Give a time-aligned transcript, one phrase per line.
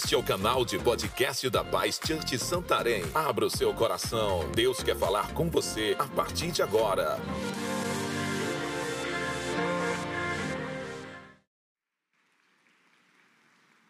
[0.00, 3.02] Este é o canal de podcast da Paz Church Santarém.
[3.12, 4.48] Abra o seu coração.
[4.52, 7.18] Deus quer falar com você a partir de agora.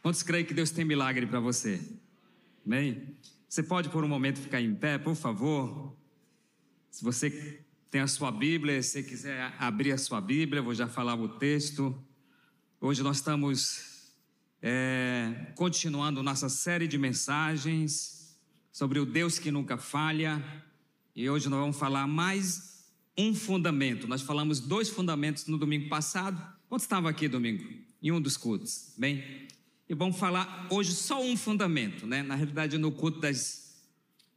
[0.02, 1.78] Quantos creem que Deus tem milagre para você?
[2.64, 3.14] Amém?
[3.46, 5.94] Você pode por um momento ficar em pé, por favor?
[6.90, 11.16] Se você tem a sua Bíblia, se quiser abrir a sua Bíblia, vou já falar
[11.16, 11.94] o texto.
[12.80, 13.87] Hoje nós estamos
[14.62, 18.36] é, continuando nossa série de mensagens
[18.72, 20.42] sobre o Deus que nunca falha.
[21.14, 22.86] E hoje nós vamos falar mais
[23.16, 24.06] um fundamento.
[24.06, 26.40] Nós falamos dois fundamentos no domingo passado.
[26.68, 27.64] Quantos estavam aqui domingo?
[28.02, 28.94] Em um dos cultos.
[28.96, 29.48] Bem,
[29.88, 32.22] e vamos falar hoje só um fundamento, né?
[32.22, 33.82] Na realidade, no culto das,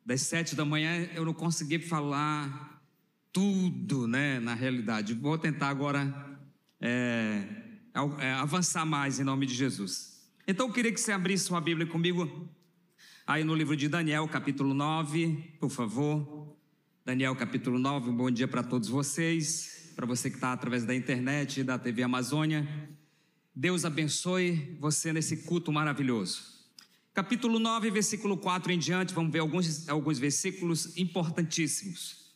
[0.06, 2.82] das sete da manhã, eu não consegui falar
[3.32, 4.40] tudo, né?
[4.40, 6.40] Na realidade, vou tentar agora
[6.80, 7.44] é,
[8.20, 10.11] é, avançar mais em nome de Jesus.
[10.48, 12.50] Então, eu queria que você abrisse sua Bíblia comigo
[13.28, 16.58] aí no livro de Daniel, capítulo 9, por favor.
[17.06, 20.96] Daniel, capítulo 9, um bom dia para todos vocês, para você que está através da
[20.96, 22.68] internet, da TV Amazônia.
[23.56, 26.42] Deus abençoe você nesse culto maravilhoso.
[27.14, 32.34] Capítulo 9, versículo 4 em diante, vamos ver alguns, alguns versículos importantíssimos.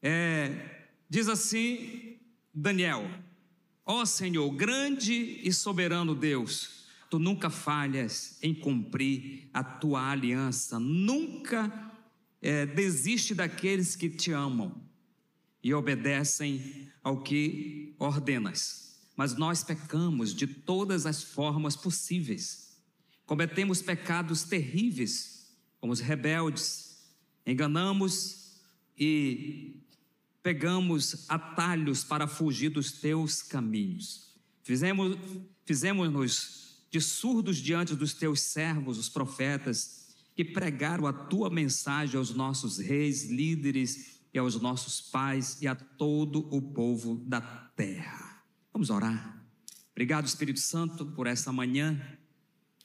[0.00, 2.16] É, diz assim:
[2.54, 3.06] Daniel,
[3.84, 6.83] ó Senhor, grande e soberano Deus,
[7.14, 11.92] tu nunca falhas em cumprir a tua aliança, nunca
[12.42, 14.82] é, desiste daqueles que te amam
[15.62, 18.82] e obedecem ao que ordenas
[19.16, 22.76] mas nós pecamos de todas as formas possíveis.
[23.24, 26.98] Cometemos pecados terríveis, como os rebeldes,
[27.46, 28.56] enganamos
[28.98, 29.80] e
[30.42, 34.34] pegamos atalhos para fugir dos teus caminhos.
[34.64, 35.16] Fizemos,
[35.64, 36.63] fizemos-nos
[36.94, 42.78] de surdos diante dos teus servos, os profetas, que pregaram a tua mensagem aos nossos
[42.78, 48.44] reis, líderes e aos nossos pais e a todo o povo da terra.
[48.72, 49.44] Vamos orar.
[49.90, 52.00] Obrigado, Espírito Santo, por essa manhã.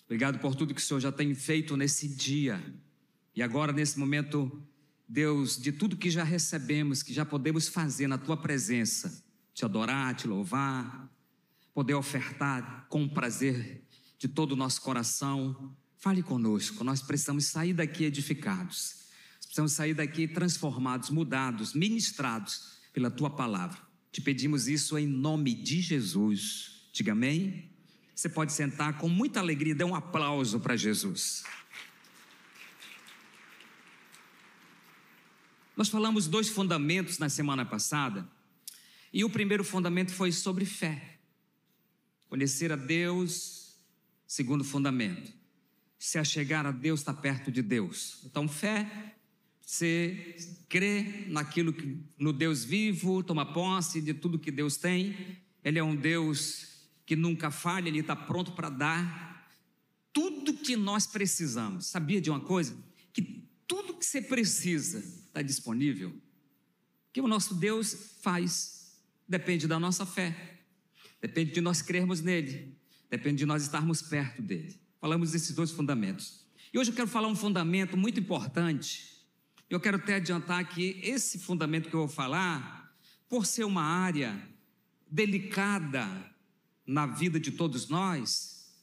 [0.05, 2.59] Obrigado por tudo que o Senhor já tem feito nesse dia.
[3.35, 4.59] E agora, nesse momento,
[5.07, 10.15] Deus, de tudo que já recebemos, que já podemos fazer na tua presença, te adorar,
[10.15, 11.07] te louvar,
[11.75, 13.87] poder ofertar com prazer
[14.19, 15.75] de todo o nosso coração.
[15.97, 19.05] Fale conosco, nós precisamos sair daqui edificados,
[19.39, 23.79] precisamos sair daqui transformados, mudados, ministrados pela tua palavra.
[24.11, 26.89] Te pedimos isso em nome de Jesus.
[26.91, 27.71] Diga amém.
[28.15, 31.43] Você pode sentar com muita alegria, dê um aplauso para Jesus.
[35.77, 38.29] Nós falamos dois fundamentos na semana passada,
[39.13, 41.19] e o primeiro fundamento foi sobre fé.
[42.27, 43.58] Conhecer a Deus,
[44.29, 45.33] segundo fundamento.
[45.97, 48.21] Se achegar a Deus, está perto de Deus.
[48.23, 49.15] Então, fé
[49.59, 50.35] você
[50.67, 55.15] crê naquilo que no Deus vivo, toma posse de tudo que Deus tem.
[55.63, 59.51] Ele é um Deus que nunca falha, ele está pronto para dar
[60.13, 61.87] tudo que nós precisamos.
[61.87, 62.77] Sabia de uma coisa?
[63.11, 66.15] Que tudo que você precisa está disponível.
[67.11, 70.61] Que o nosso Deus faz depende da nossa fé,
[71.21, 72.78] depende de nós crermos nele,
[73.09, 74.79] depende de nós estarmos perto dele.
[74.99, 76.45] Falamos desses dois fundamentos.
[76.73, 79.19] E hoje eu quero falar um fundamento muito importante
[79.69, 82.91] eu quero até adiantar que esse fundamento que eu vou falar,
[83.29, 84.35] por ser uma área
[85.09, 86.07] delicada
[86.87, 88.73] na vida de todos nós,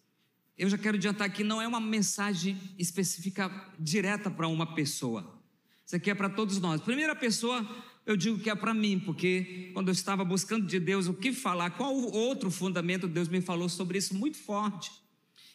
[0.56, 5.42] eu já quero adiantar que não é uma mensagem específica direta para uma pessoa.
[5.84, 6.80] Isso aqui é para todos nós.
[6.80, 7.66] Primeira pessoa,
[8.06, 11.32] eu digo que é para mim, porque quando eu estava buscando de Deus o que
[11.32, 14.92] falar, qual outro fundamento Deus me falou sobre isso muito forte.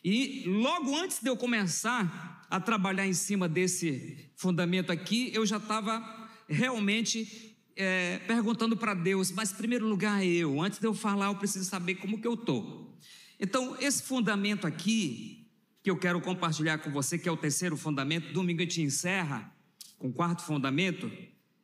[0.03, 5.57] E logo antes de eu começar a trabalhar em cima desse fundamento aqui, eu já
[5.57, 11.27] estava realmente é, perguntando para Deus, mas em primeiro lugar eu, antes de eu falar,
[11.27, 12.99] eu preciso saber como que eu estou.
[13.39, 15.47] Então, esse fundamento aqui,
[15.81, 19.55] que eu quero compartilhar com você, que é o terceiro fundamento, domingo a gente encerra
[19.97, 21.09] com o quarto fundamento,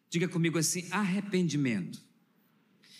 [0.09, 2.01] diga comigo assim: arrependimento.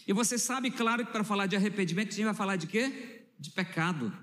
[0.07, 3.25] E você sabe, claro, que para falar de arrependimento, a gente vai falar de quê?
[3.37, 4.15] De pecado.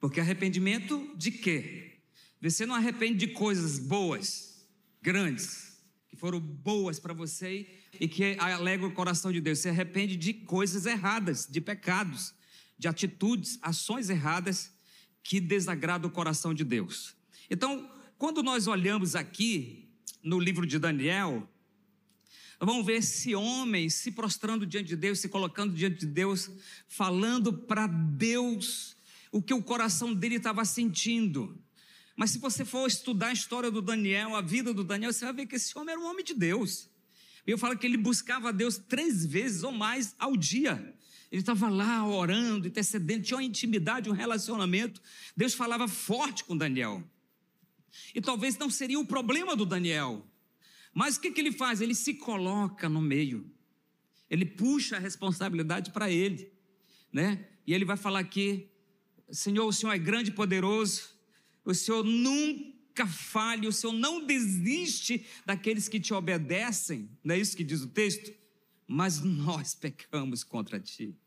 [0.00, 2.00] Porque arrependimento de quê?
[2.42, 4.68] Você não arrepende de coisas boas,
[5.00, 7.68] grandes, que foram boas para você
[7.98, 9.60] e que alegram o coração de Deus.
[9.60, 12.34] Você arrepende de coisas erradas, de pecados,
[12.78, 14.72] de atitudes, ações erradas
[15.22, 17.16] que desagradam o coração de Deus.
[17.50, 19.85] Então, quando nós olhamos aqui
[20.26, 21.48] no livro de Daniel,
[22.58, 26.50] vamos ver esse homem se prostrando diante de Deus, se colocando diante de Deus,
[26.88, 28.96] falando para Deus
[29.30, 31.56] o que o coração dele estava sentindo.
[32.16, 35.32] Mas se você for estudar a história do Daniel, a vida do Daniel, você vai
[35.32, 36.90] ver que esse homem era um homem de Deus.
[37.46, 40.92] Eu falo que ele buscava Deus três vezes ou mais ao dia.
[41.30, 45.00] Ele estava lá orando, intercedendo, tinha uma intimidade, um relacionamento.
[45.36, 47.08] Deus falava forte com Daniel.
[48.14, 50.26] E talvez não seria o problema do Daniel.
[50.92, 51.80] Mas o que, que ele faz?
[51.80, 53.50] Ele se coloca no meio.
[54.30, 56.52] Ele puxa a responsabilidade para ele.
[57.12, 57.46] Né?
[57.66, 58.70] E ele vai falar aqui:
[59.30, 61.16] Senhor, o Senhor é grande e poderoso
[61.66, 67.56] o Senhor nunca falha, o Senhor não desiste daqueles que te obedecem, não é isso
[67.56, 68.32] que diz o texto?
[68.86, 71.18] Mas nós pecamos contra ti.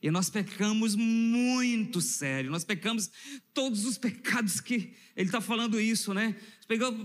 [0.00, 3.10] E nós pecamos muito sério, nós pecamos
[3.52, 6.36] todos os pecados que ele está falando isso, né?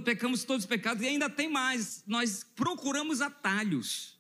[0.06, 4.20] Pecamos, todos os pecados e ainda tem mais, nós procuramos atalhos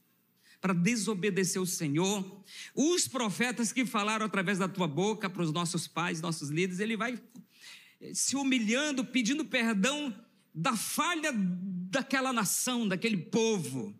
[0.59, 2.43] para desobedecer o Senhor.
[2.73, 6.97] Os profetas que falaram através da tua boca para os nossos pais, nossos líderes, ele
[6.97, 7.21] vai
[8.13, 10.15] se humilhando, pedindo perdão
[10.53, 13.93] da falha daquela nação, daquele povo.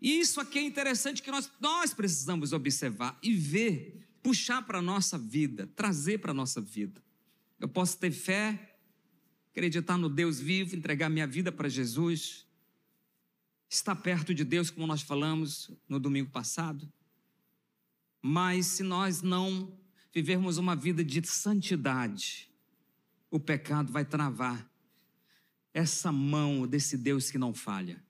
[0.00, 4.82] E isso aqui é interessante que nós, nós precisamos observar e ver, puxar para a
[4.82, 7.00] nossa vida, trazer para a nossa vida.
[7.60, 8.76] Eu posso ter fé,
[9.52, 12.44] acreditar no Deus vivo, entregar minha vida para Jesus,
[13.68, 16.92] estar perto de Deus, como nós falamos no domingo passado.
[18.20, 19.78] Mas se nós não
[20.12, 22.50] vivermos uma vida de santidade,
[23.30, 24.68] o pecado vai travar
[25.72, 28.04] essa mão desse Deus que não falha.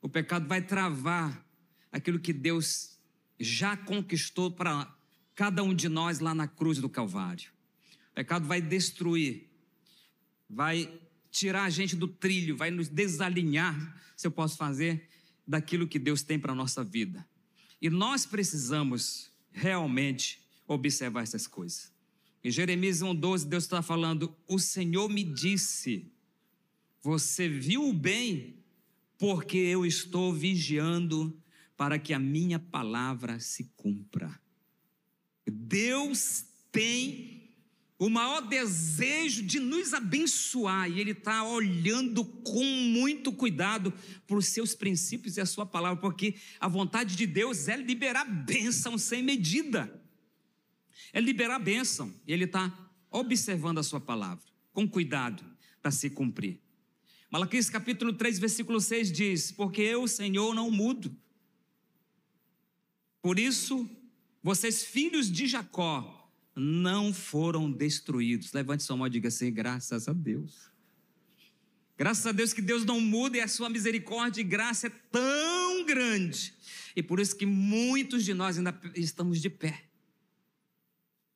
[0.00, 1.46] O pecado vai travar
[1.92, 2.98] aquilo que Deus
[3.38, 4.96] já conquistou para
[5.40, 7.50] cada um de nós lá na cruz do Calvário.
[8.10, 9.48] O pecado vai destruir,
[10.46, 11.00] vai
[11.30, 15.08] tirar a gente do trilho, vai nos desalinhar, se eu posso fazer,
[15.48, 17.26] daquilo que Deus tem para a nossa vida.
[17.80, 21.90] E nós precisamos realmente observar essas coisas.
[22.44, 26.12] Em Jeremias 1,12, Deus está falando: O Senhor me disse,
[27.00, 28.56] você viu o bem,
[29.16, 31.34] porque eu estou vigiando
[31.78, 34.38] para que a minha palavra se cumpra.
[35.46, 37.50] Deus tem
[37.98, 43.92] o maior desejo de nos abençoar e Ele está olhando com muito cuidado
[44.26, 48.24] para os seus princípios e a sua palavra, porque a vontade de Deus é liberar
[48.24, 50.00] bênção sem medida
[51.12, 52.12] é liberar bênção.
[52.26, 52.72] E ele está
[53.10, 55.44] observando a sua palavra, com cuidado,
[55.82, 56.60] para se cumprir.
[57.30, 61.14] Malaquias capítulo 3, versículo 6 diz: Porque eu, Senhor, não mudo.
[63.22, 63.88] Por isso,
[64.42, 66.20] vocês, filhos de Jacó,
[66.56, 68.52] não foram destruídos.
[68.52, 70.70] Levante sua mão e diga assim: graças a Deus.
[71.96, 75.84] Graças a Deus que Deus não muda e a sua misericórdia e graça é tão
[75.84, 76.54] grande.
[76.96, 79.84] E por isso que muitos de nós ainda estamos de pé.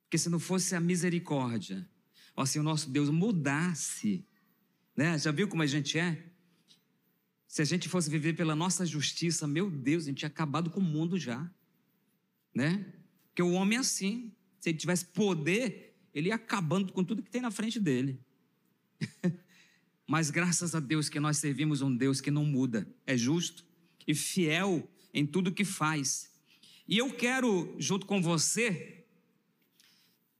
[0.05, 1.87] Porque se não fosse a misericórdia,
[2.35, 4.25] ó, se o nosso Deus mudasse,
[4.97, 5.19] né?
[5.19, 6.25] Já viu como a gente é?
[7.47, 10.81] Se a gente fosse viver pela nossa justiça, meu Deus, a gente tinha acabado com
[10.81, 11.47] o mundo já,
[12.55, 12.93] né?
[13.29, 14.33] Porque o homem é assim.
[14.61, 18.21] Se ele tivesse poder, ele ia acabando com tudo que tem na frente dele.
[20.07, 23.65] Mas graças a Deus que nós servimos um Deus que não muda, é justo
[24.07, 26.31] e fiel em tudo que faz.
[26.87, 29.05] E eu quero, junto com você,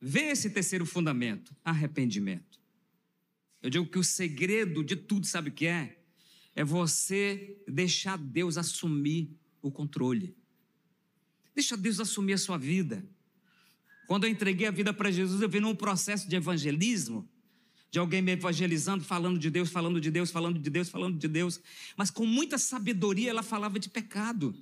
[0.07, 2.61] Vê esse terceiro fundamento: arrependimento.
[3.63, 5.99] Eu digo que o segredo de tudo, sabe o que é?
[6.55, 10.37] É você deixar Deus assumir o controle.
[11.55, 13.05] Deixa Deus assumir a sua vida.
[14.07, 17.29] Quando eu entreguei a vida para Jesus, eu vi num processo de evangelismo,
[17.91, 21.29] de alguém me evangelizando, falando de Deus, falando de Deus, falando de Deus, falando de
[21.29, 21.61] Deus,
[21.97, 24.55] mas com muita sabedoria ela falava de pecado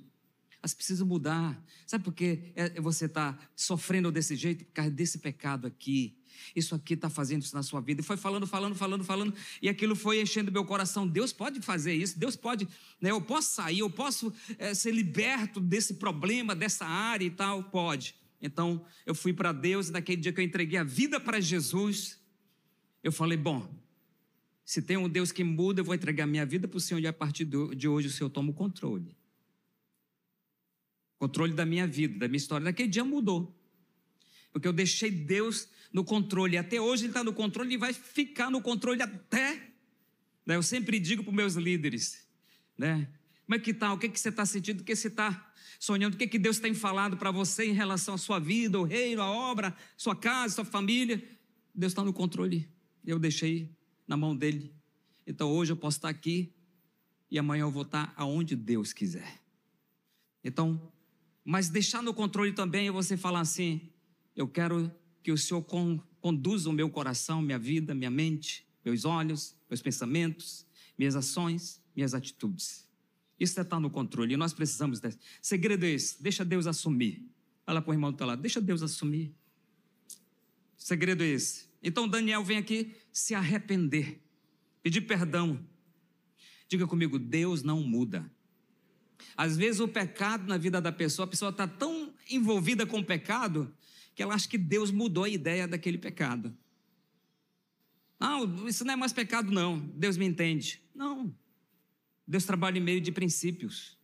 [0.63, 1.61] mas precisa mudar.
[1.85, 4.63] Sabe por que é, você está sofrendo desse jeito?
[4.63, 6.15] Por causa desse pecado aqui.
[6.55, 8.01] Isso aqui está fazendo isso na sua vida.
[8.01, 11.07] E foi falando, falando, falando, falando, e aquilo foi enchendo meu coração.
[11.07, 12.67] Deus pode fazer isso, Deus pode,
[12.99, 17.63] né, eu posso sair, eu posso é, ser liberto desse problema, dessa área e tal.
[17.63, 18.15] Pode.
[18.41, 22.19] Então, eu fui para Deus, e naquele dia que eu entreguei a vida para Jesus,
[23.03, 23.73] eu falei: bom,
[24.65, 27.07] se tem um Deus que muda, eu vou entregar minha vida para o Senhor e
[27.07, 29.15] a partir de hoje o Senhor toma o controle
[31.23, 32.65] controle da minha vida, da minha história.
[32.65, 33.57] Naquele dia mudou.
[34.51, 36.57] Porque eu deixei Deus no controle.
[36.57, 39.73] Até hoje Ele está no controle e vai ficar no controle até.
[40.45, 40.55] Né?
[40.55, 42.27] Eu sempre digo para meus líderes,
[42.77, 43.07] né?
[43.45, 43.93] Como é que está?
[43.93, 44.81] O que, que você está sentindo?
[44.81, 46.15] O que você está sonhando?
[46.15, 49.21] O que, que Deus tem falado para você em relação à sua vida, o reino,
[49.21, 51.23] a obra, sua casa, sua família?
[51.75, 52.67] Deus está no controle.
[53.05, 53.69] Eu deixei
[54.07, 54.73] na mão dele.
[55.27, 56.53] Então hoje eu posso estar aqui
[57.29, 59.39] e amanhã eu vou estar aonde Deus quiser.
[60.43, 60.91] Então,
[61.43, 63.89] mas deixar no controle também é você falar assim:
[64.35, 64.91] eu quero
[65.23, 65.65] que o Senhor
[66.19, 70.65] conduza o meu coração, minha vida, minha mente, meus olhos, meus pensamentos,
[70.97, 72.87] minhas ações, minhas atitudes.
[73.39, 75.17] Isso está no controle e nós precisamos desse.
[75.41, 77.25] Segredo é esse, deixa Deus assumir.
[77.65, 79.33] Fala para o irmão do teu lado, deixa Deus assumir.
[80.77, 81.69] Segredo é esse.
[81.81, 84.21] Então Daniel vem aqui se arrepender,
[84.81, 85.59] pedir perdão.
[86.67, 88.29] Diga comigo, Deus não muda.
[89.37, 93.05] Às vezes o pecado na vida da pessoa, a pessoa está tão envolvida com o
[93.05, 93.73] pecado
[94.15, 96.55] que ela acha que Deus mudou a ideia daquele pecado.
[98.19, 99.79] Não, isso não é mais pecado, não.
[99.79, 100.81] Deus me entende.
[100.95, 101.35] Não.
[102.27, 103.97] Deus trabalha em meio de princípios.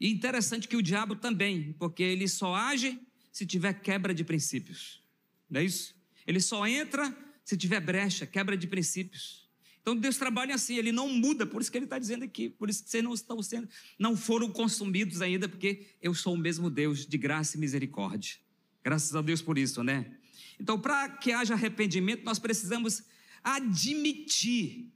[0.00, 2.98] E interessante que o diabo também, porque ele só age
[3.30, 5.02] se tiver quebra de princípios.
[5.48, 5.94] Não é isso?
[6.26, 7.14] Ele só entra
[7.44, 9.48] se tiver brecha, quebra de princípios.
[9.82, 12.68] Então Deus trabalha assim, ele não muda, por isso que ele está dizendo aqui, por
[12.68, 16.70] isso que vocês não estão sendo, não foram consumidos ainda, porque eu sou o mesmo
[16.70, 18.36] Deus de graça e misericórdia.
[18.82, 20.16] Graças a Deus por isso, né?
[20.58, 23.02] Então, para que haja arrependimento, nós precisamos
[23.42, 24.92] admitir,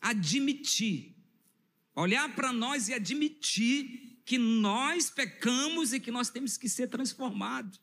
[0.00, 1.14] admitir,
[1.94, 7.80] olhar para nós e admitir que nós pecamos e que nós temos que ser transformados.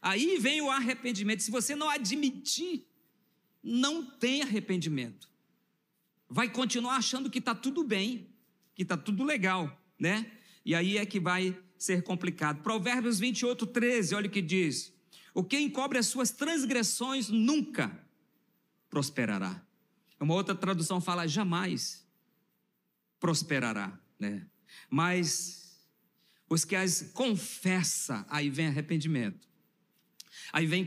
[0.00, 1.42] Aí vem o arrependimento.
[1.42, 2.84] Se você não admitir,
[3.62, 5.30] não tem arrependimento.
[6.28, 8.28] Vai continuar achando que está tudo bem,
[8.74, 10.32] que está tudo legal, né?
[10.64, 12.62] E aí é que vai ser complicado.
[12.62, 14.92] Provérbios 28, 13, olha o que diz:
[15.34, 17.98] O que encobre as suas transgressões nunca
[18.88, 19.60] prosperará.
[20.20, 22.06] Uma outra tradução fala jamais
[23.18, 24.46] prosperará, né?
[24.88, 25.80] Mas
[26.48, 29.48] os que as confessa, aí vem arrependimento.
[30.52, 30.86] Aí vem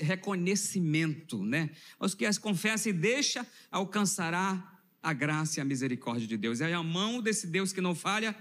[0.00, 1.70] reconhecimento, né?
[2.00, 6.60] Os que as confessa e deixa alcançará a graça e a misericórdia de Deus.
[6.60, 8.36] E aí a mão desse Deus que não falha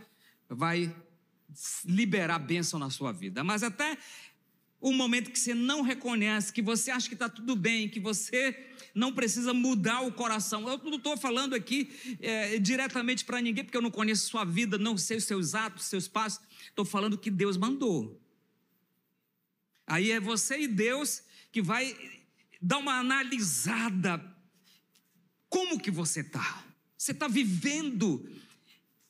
[0.50, 0.96] vai
[1.86, 3.44] liberar bênção na sua vida.
[3.44, 3.98] Mas até
[4.80, 8.68] o momento que você não reconhece, que você acha que está tudo bem, que você
[8.96, 10.68] não precisa mudar o coração.
[10.68, 14.78] Eu não estou falando aqui é, diretamente para ninguém, porque eu não conheço sua vida,
[14.78, 16.42] não sei os seus atos, seus passos.
[16.68, 18.20] Estou falando que Deus mandou.
[19.86, 21.96] Aí é você e Deus que vai
[22.60, 24.24] dar uma analisada.
[25.48, 26.64] Como que você está?
[26.98, 28.28] Você está vivendo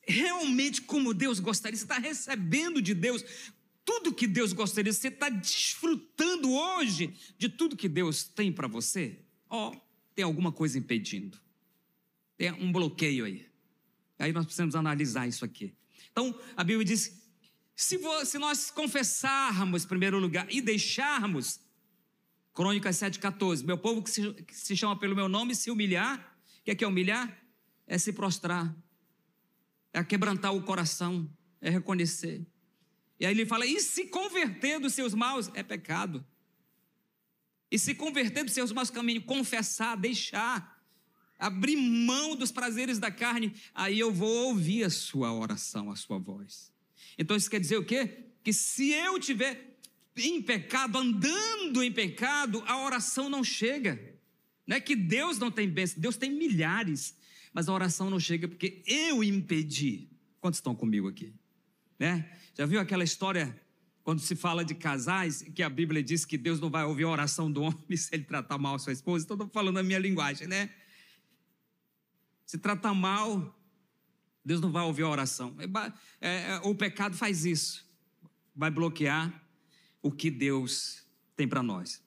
[0.06, 1.76] realmente como Deus gostaria?
[1.76, 3.24] Você está recebendo de Deus
[3.84, 4.92] tudo que Deus gostaria?
[4.92, 9.20] Você está desfrutando hoje de tudo que Deus tem para você?
[9.48, 9.80] Ó, oh,
[10.14, 11.38] tem alguma coisa impedindo.
[12.36, 13.46] Tem um bloqueio aí.
[14.18, 15.74] Aí nós precisamos analisar isso aqui.
[16.10, 17.22] Então, a Bíblia diz
[17.74, 21.60] se, se nós confessarmos, em primeiro lugar, e deixarmos,
[22.54, 26.18] Crônicas 7,14, meu povo que se, que se chama pelo meu nome, se humilhar,
[26.60, 27.36] o que é que é humilhar?
[27.86, 28.74] É se prostrar,
[29.92, 31.30] é quebrantar o coração,
[31.60, 32.46] é reconhecer.
[33.20, 35.50] E aí ele fala: e se converter dos seus maus?
[35.54, 36.24] É pecado.
[37.70, 40.78] E se converter dos seus maus caminhos, confessar, deixar,
[41.38, 46.18] abrir mão dos prazeres da carne, aí eu vou ouvir a sua oração, a sua
[46.18, 46.72] voz.
[47.16, 48.26] Então isso quer dizer o quê?
[48.44, 49.78] Que se eu tiver
[50.16, 54.18] em pecado, andando em pecado, a oração não chega.
[54.66, 57.16] Não é que Deus não tem bênção, Deus tem milhares,
[57.52, 60.08] mas a oração não chega porque eu impedi.
[60.40, 61.34] Quantos estão comigo aqui?
[61.98, 62.30] Né?
[62.54, 63.60] Já viu aquela história
[64.02, 67.08] quando se fala de casais, que a Bíblia diz que Deus não vai ouvir a
[67.08, 69.24] oração do homem se ele tratar mal a sua esposa?
[69.24, 70.70] Então, estou falando a minha linguagem, né?
[72.44, 73.58] Se tratar mal,
[74.44, 75.56] Deus não vai ouvir a oração.
[76.20, 77.86] É, é, o pecado faz isso.
[78.54, 79.42] Vai bloquear
[80.02, 81.06] o que Deus
[81.36, 82.02] tem para nós.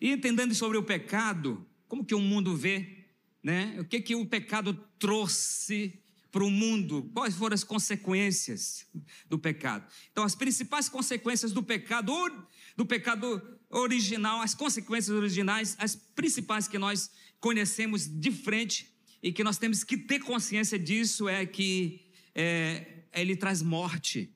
[0.00, 3.05] E entendendo sobre o pecado, como que o mundo vê,
[3.46, 3.76] né?
[3.78, 6.00] O que que o pecado trouxe
[6.32, 7.08] para o mundo?
[7.14, 8.84] Quais foram as consequências
[9.28, 9.86] do pecado?
[10.10, 12.12] Então, as principais consequências do pecado,
[12.76, 19.44] do pecado original, as consequências originais, as principais que nós conhecemos de frente e que
[19.44, 24.34] nós temos que ter consciência disso é que é, ele traz morte.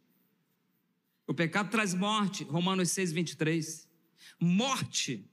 [1.26, 3.88] O pecado traz morte, Romanos 6, 23.
[4.38, 5.28] Morte.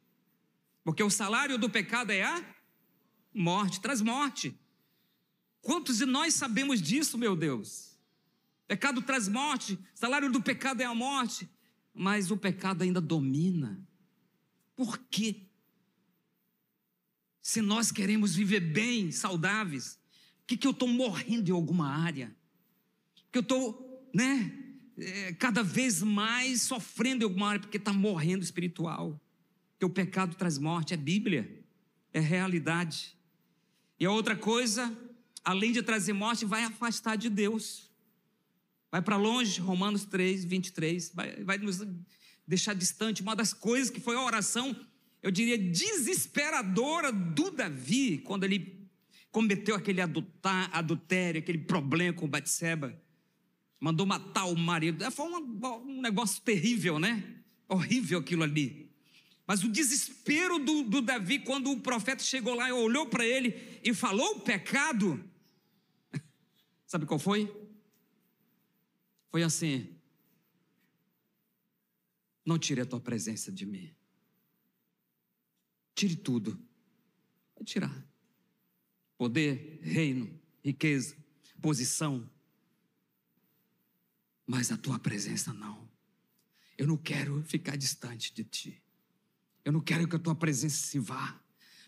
[0.84, 2.57] Porque o salário do pecado é a
[3.38, 4.58] morte, traz morte.
[5.62, 7.98] Quantos de nós sabemos disso, meu Deus?
[8.67, 11.50] Pecado traz morte, salário do pecado é a morte,
[11.94, 13.79] mas o pecado ainda domina.
[14.75, 15.44] Por quê?
[17.41, 19.98] Se nós queremos viver bem, saudáveis,
[20.48, 22.34] que, que eu estou morrendo em alguma área?
[23.32, 24.51] Que eu estou, né,
[24.98, 29.22] é, cada vez mais sofrendo em alguma área, porque está morrendo espiritual.
[29.84, 31.63] O pecado traz morte, é Bíblia,
[32.13, 33.17] é realidade.
[34.00, 34.96] E a outra coisa,
[35.44, 37.89] além de trazer morte, vai afastar de Deus.
[38.92, 41.82] Vai para longe, Romanos 3, 23, vai, vai nos
[42.48, 43.22] deixar distante.
[43.22, 44.75] Uma das coisas que foi a oração
[45.22, 48.88] eu diria, desesperadora do Davi, quando ele
[49.32, 52.98] cometeu aquele adultério, aquele problema com Batseba,
[53.80, 55.10] mandou matar o marido.
[55.12, 57.24] Foi um, um negócio terrível, né?
[57.68, 58.87] Horrível aquilo ali.
[59.48, 63.80] Mas o desespero do, do Davi, quando o profeta chegou lá e olhou para ele
[63.82, 65.24] e falou o pecado,
[66.86, 67.50] sabe qual foi?
[69.32, 69.98] Foi assim:
[72.46, 73.96] não tire a tua presença de mim.
[75.96, 76.62] Tire tudo.
[77.56, 78.06] Vai tirar.
[79.18, 81.16] Poder, reino, riqueza,
[81.62, 82.30] posição.
[84.46, 85.89] Mas a tua presença não.
[86.77, 88.84] Eu não quero ficar distante de ti.
[89.68, 91.38] Eu não quero que a tua presença se vá.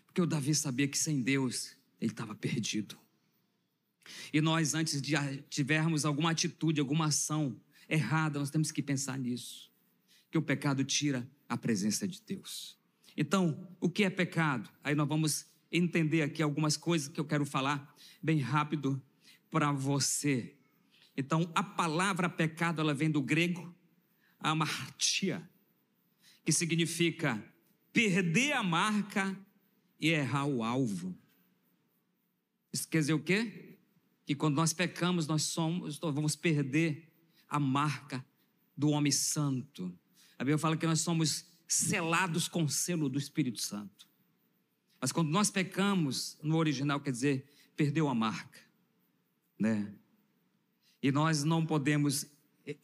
[0.04, 2.94] Porque o Davi sabia que sem Deus ele estava perdido.
[4.30, 5.14] E nós, antes de
[5.48, 7.58] tivermos alguma atitude, alguma ação
[7.88, 9.72] errada, nós temos que pensar nisso.
[10.30, 12.78] Que o pecado tira a presença de Deus.
[13.16, 14.68] Então, o que é pecado?
[14.84, 19.02] Aí nós vamos entender aqui algumas coisas que eu quero falar bem rápido
[19.50, 20.54] para você.
[21.16, 23.74] Então, a palavra pecado, ela vem do grego
[24.38, 25.48] amartia,
[26.44, 27.42] que significa
[27.92, 29.38] perder a marca
[29.98, 31.16] e errar o alvo.
[32.72, 33.78] Isso quer dizer o quê?
[34.24, 37.12] Que quando nós pecamos, nós somos, nós vamos perder
[37.48, 38.24] a marca
[38.76, 39.92] do homem santo.
[40.38, 44.08] A Bíblia fala que nós somos selados com selo do Espírito Santo.
[45.00, 48.60] Mas quando nós pecamos, no original quer dizer perdeu a marca,
[49.58, 49.94] né?
[51.02, 52.26] E nós não podemos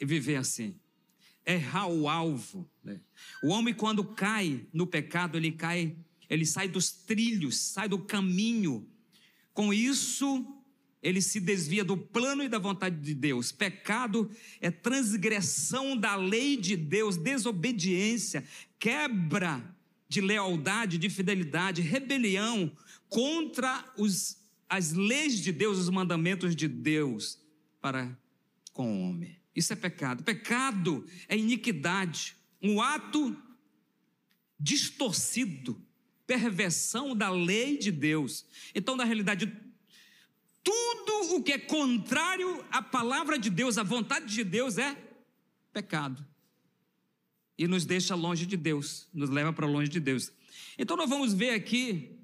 [0.01, 0.81] viver assim.
[1.47, 2.69] Errar o alvo.
[2.83, 3.01] Né?
[3.43, 5.97] O homem quando cai no pecado, ele cai,
[6.29, 8.87] ele sai dos trilhos, sai do caminho.
[9.55, 10.45] Com isso,
[11.03, 13.53] ele se desvia do plano e da vontade de Deus.
[13.53, 14.29] Pecado
[14.61, 18.45] é transgressão da lei de Deus, desobediência,
[18.79, 19.75] quebra
[20.09, 22.71] de lealdade, de fidelidade, rebelião
[23.09, 24.37] contra os,
[24.69, 27.39] as leis de Deus, os mandamentos de Deus
[27.81, 28.19] para
[28.73, 29.37] com o homem.
[29.57, 30.23] Isso é pecado.
[30.23, 33.35] Pecado é iniquidade, um ato
[34.61, 35.83] distorcido,
[36.27, 38.45] perversão da lei de Deus.
[38.75, 39.51] Então, na realidade,
[40.63, 44.95] tudo o que é contrário à palavra de Deus, à vontade de Deus, é
[45.73, 46.25] pecado
[47.59, 50.31] e nos deixa longe de Deus, nos leva para longe de Deus.
[50.79, 52.19] Então nós vamos ver aqui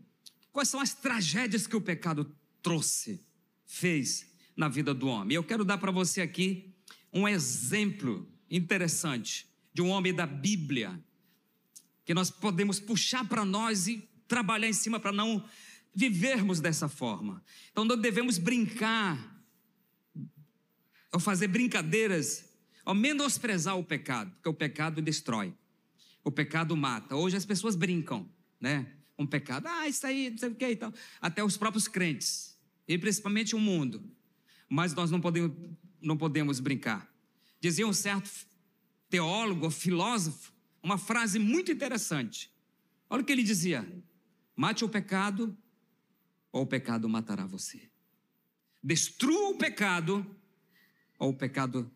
[0.53, 3.25] quais são as tragédias que o pecado trouxe,
[3.65, 5.35] fez na vida do homem.
[5.35, 6.72] Eu quero dar para você aqui
[7.13, 11.03] um exemplo interessante de um homem da Bíblia
[12.05, 15.45] que nós podemos puxar para nós e trabalhar em cima para não
[15.95, 17.43] vivermos dessa forma.
[17.71, 19.31] Então não devemos brincar
[21.13, 22.49] ou fazer brincadeiras
[22.85, 25.55] ao menosprezar o pecado, porque o pecado destrói,
[26.25, 27.15] o pecado mata.
[27.15, 28.29] Hoje as pessoas brincam,
[28.61, 28.91] né?
[29.19, 30.93] Um pecado, ah, isso aí, não sei o que e tal.
[31.21, 34.03] Até os próprios crentes, e principalmente o mundo.
[34.69, 35.53] Mas nós não podemos,
[36.03, 37.11] não podemos brincar.
[37.61, 38.31] Dizia um certo
[39.09, 42.53] teólogo, filósofo, uma frase muito interessante.
[43.09, 43.87] Olha o que ele dizia:
[44.57, 45.57] mate o pecado,
[46.51, 47.91] ou o pecado matará você.
[48.83, 50.27] Destrua o pecado,
[51.19, 51.91] ou o pecado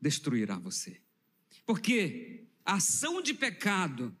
[0.00, 1.00] destruirá você.
[1.64, 4.14] Porque a ação de pecado,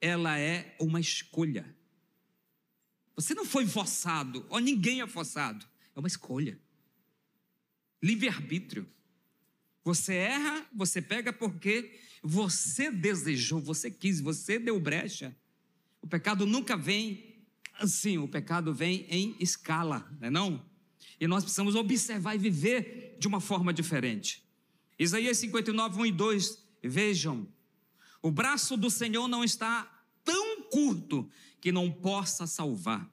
[0.00, 1.74] ela é uma escolha.
[3.14, 6.60] Você não foi forçado, ou ninguém é forçado, é uma escolha.
[8.02, 8.86] Livre-arbítrio.
[9.84, 15.36] Você erra, você pega porque você desejou, você quis, você deu brecha.
[16.02, 17.36] O pecado nunca vem
[17.78, 20.66] assim, o pecado vem em escala, não é não?
[21.20, 24.44] E nós precisamos observar e viver de uma forma diferente.
[24.98, 26.66] Isaías 59, 1 e 2.
[26.82, 27.48] Vejam,
[28.22, 29.90] o braço do Senhor não está
[30.24, 31.30] tão curto
[31.60, 33.10] que não possa salvar,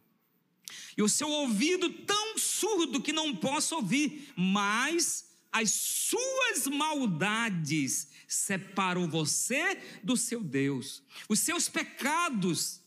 [0.98, 9.08] e o seu ouvido tão surdo que não possa ouvir, mas as suas maldades separam
[9.08, 12.82] você do seu Deus, os seus pecados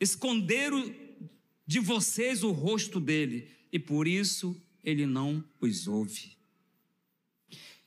[0.00, 0.94] esconderam
[1.66, 6.36] de vocês o rosto dele, e por isso ele não os ouve.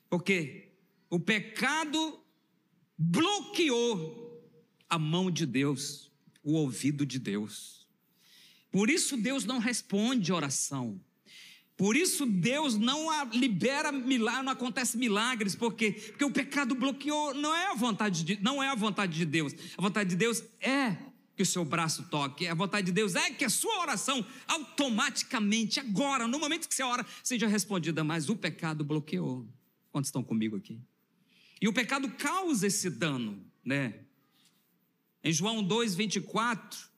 [0.09, 0.73] Porque
[1.09, 2.19] o pecado
[2.97, 4.29] bloqueou
[4.89, 6.11] a mão de Deus,
[6.43, 7.78] o ouvido de Deus.
[8.71, 10.99] Por isso Deus não responde oração.
[11.79, 17.55] Por isso Deus não libera milagres, não acontece milagres, porque, porque o pecado bloqueou, não
[17.55, 19.53] é a vontade de, não é a vontade de Deus.
[19.77, 20.97] A vontade de Deus é
[21.37, 22.47] que o seu braço toque.
[22.47, 26.83] A vontade de Deus é que a sua oração automaticamente agora, no momento que você
[26.83, 29.47] ora, seja respondida, mas o pecado bloqueou.
[29.89, 30.81] Quantos estão comigo aqui?
[31.61, 34.01] E o pecado causa esse dano, né?
[35.23, 36.88] Em João 2, 24,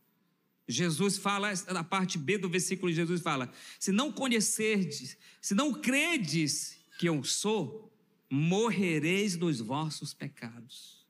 [0.67, 6.78] Jesus fala, na parte B do versículo, Jesus fala: Se não conhecerdes, se não credes
[6.97, 7.91] que eu sou,
[8.30, 11.02] morrereis dos vossos pecados.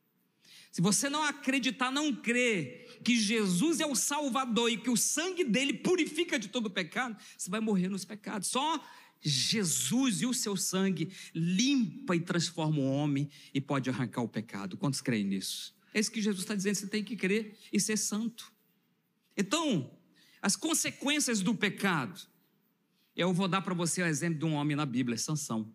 [0.72, 5.44] Se você não acreditar, não crer que Jesus é o Salvador e que o sangue
[5.44, 8.48] dele purifica de todo pecado, você vai morrer nos pecados.
[8.48, 8.82] Só
[9.20, 14.78] Jesus e o seu sangue limpa e transforma o homem e pode arrancar o pecado.
[14.78, 15.74] Quantos creem nisso?
[15.92, 18.50] É isso que Jesus está dizendo, você tem que crer e ser santo.
[19.36, 19.90] Então,
[20.40, 22.20] as consequências do pecado.
[23.14, 25.72] Eu vou dar para você o exemplo de um homem na Bíblia, Sansão.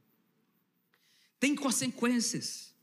[1.39, 2.76] Tem consequências.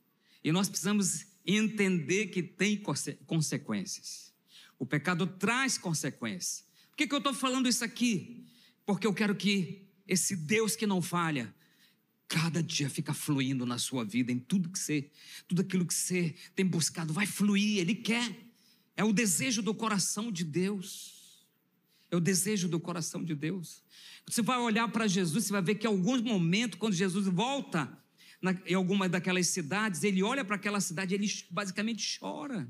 [0.42, 2.80] E nós precisamos entender que tem
[3.26, 4.32] consequências.
[4.78, 6.64] O pecado traz consequências.
[6.90, 8.46] Por que, que eu estou falando isso aqui?
[8.86, 11.54] Porque eu quero que esse Deus que não falha,
[12.28, 15.10] cada dia fica fluindo na sua vida, em tudo que você,
[15.48, 18.43] tudo aquilo que você tem buscado, vai fluir, Ele quer.
[18.96, 21.46] É o desejo do coração de Deus.
[22.10, 23.82] É o desejo do coração de Deus.
[24.26, 27.98] Você vai olhar para Jesus, você vai ver que em alguns momentos, quando Jesus volta
[28.40, 32.68] na, em alguma daquelas cidades, ele olha para aquela cidade, ele basicamente chora.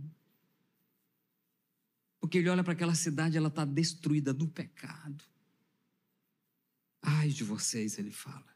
[2.20, 5.22] Porque ele olha para aquela cidade, ela está destruída do pecado.
[7.02, 8.46] Ai de vocês, ele fala.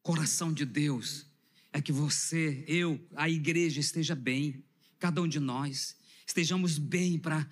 [0.00, 1.26] Coração de Deus
[1.72, 4.64] é que você, eu, a igreja esteja bem
[5.00, 7.46] cada um de nós, estejamos bem para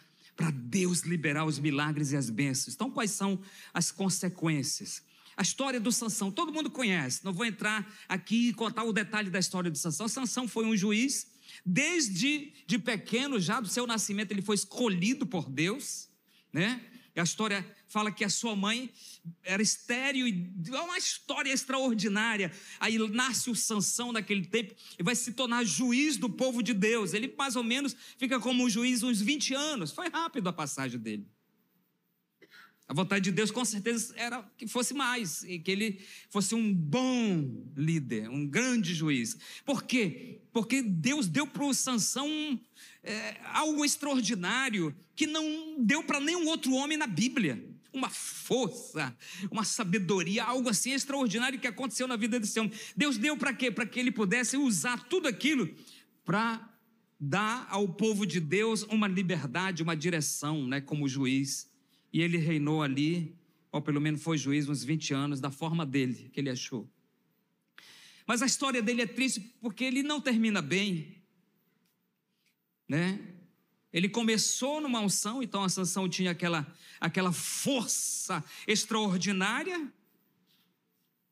[0.53, 2.75] Deus liberar os milagres e as bênçãos.
[2.75, 3.41] Então, quais são
[3.75, 5.03] as consequências?
[5.37, 7.25] A história do Sansão, todo mundo conhece.
[7.25, 10.07] Não vou entrar aqui e contar o detalhe da história do Sansão.
[10.07, 11.27] Sansão foi um juiz,
[11.65, 16.09] desde de pequeno, já do seu nascimento, ele foi escolhido por Deus,
[16.53, 16.81] né?
[17.17, 18.91] A história fala que a sua mãe
[19.43, 22.53] era estéreo e é uma história extraordinária.
[22.79, 27.15] Aí nasce o Sansão naquele tempo e vai se tornar juiz do povo de Deus.
[27.15, 29.91] Ele mais ou menos fica como juiz uns 20 anos.
[29.91, 31.27] Foi rápido a passagem dele.
[32.89, 36.73] A vontade de Deus com certeza era que fosse mais, e que ele fosse um
[36.73, 39.37] bom líder, um grande juiz.
[39.63, 40.41] Por quê?
[40.55, 42.59] Porque Deus deu para o Sansão
[43.03, 47.63] é, algo extraordinário que não deu para nenhum outro homem na Bíblia.
[47.99, 49.17] Uma força,
[49.51, 52.73] uma sabedoria, algo assim extraordinário que aconteceu na vida desse homem.
[52.97, 53.71] Deus deu para quê?
[53.71, 55.69] Para que ele pudesse usar tudo aquilo
[56.25, 56.69] para
[57.21, 61.71] dar ao povo de Deus uma liberdade, uma direção, né, como juiz.
[62.13, 63.37] E ele reinou ali,
[63.71, 66.89] ou pelo menos foi juiz uns 20 anos, da forma dele, que ele achou.
[68.27, 71.19] Mas a história dele é triste porque ele não termina bem
[72.89, 73.21] né?
[73.93, 76.67] Ele começou numa unção, então a Sansão tinha aquela,
[77.01, 79.91] aquela força extraordinária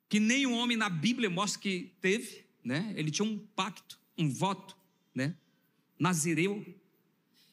[0.08, 2.94] que nenhum homem na Bíblia mostra que teve, né?
[2.96, 4.76] Ele tinha um pacto, um voto,
[5.14, 5.36] né?
[5.98, 6.64] Nazireu.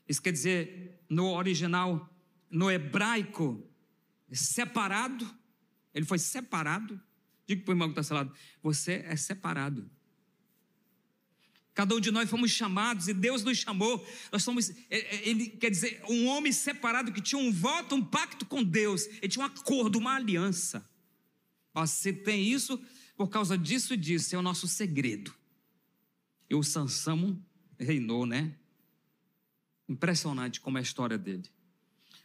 [0.08, 2.10] Isso quer dizer, no original,
[2.50, 3.62] no hebraico,
[4.32, 5.30] separado.
[5.94, 7.02] Ele foi separado.
[7.46, 9.90] Diga para o irmão que está lado, você é separado.
[11.74, 14.06] Cada um de nós fomos chamados e Deus nos chamou.
[14.32, 18.04] Nós somos, é, é, ele quer dizer, um homem separado que tinha um voto, um
[18.04, 19.06] pacto com Deus.
[19.06, 20.88] Ele tinha um acordo, uma aliança.
[21.74, 22.80] Você tem isso
[23.18, 25.34] por causa disso e disso, é o nosso segredo.
[26.50, 27.44] E o Sansão
[27.80, 28.56] reinou, né?
[29.90, 31.50] Impressionante como é a história dele.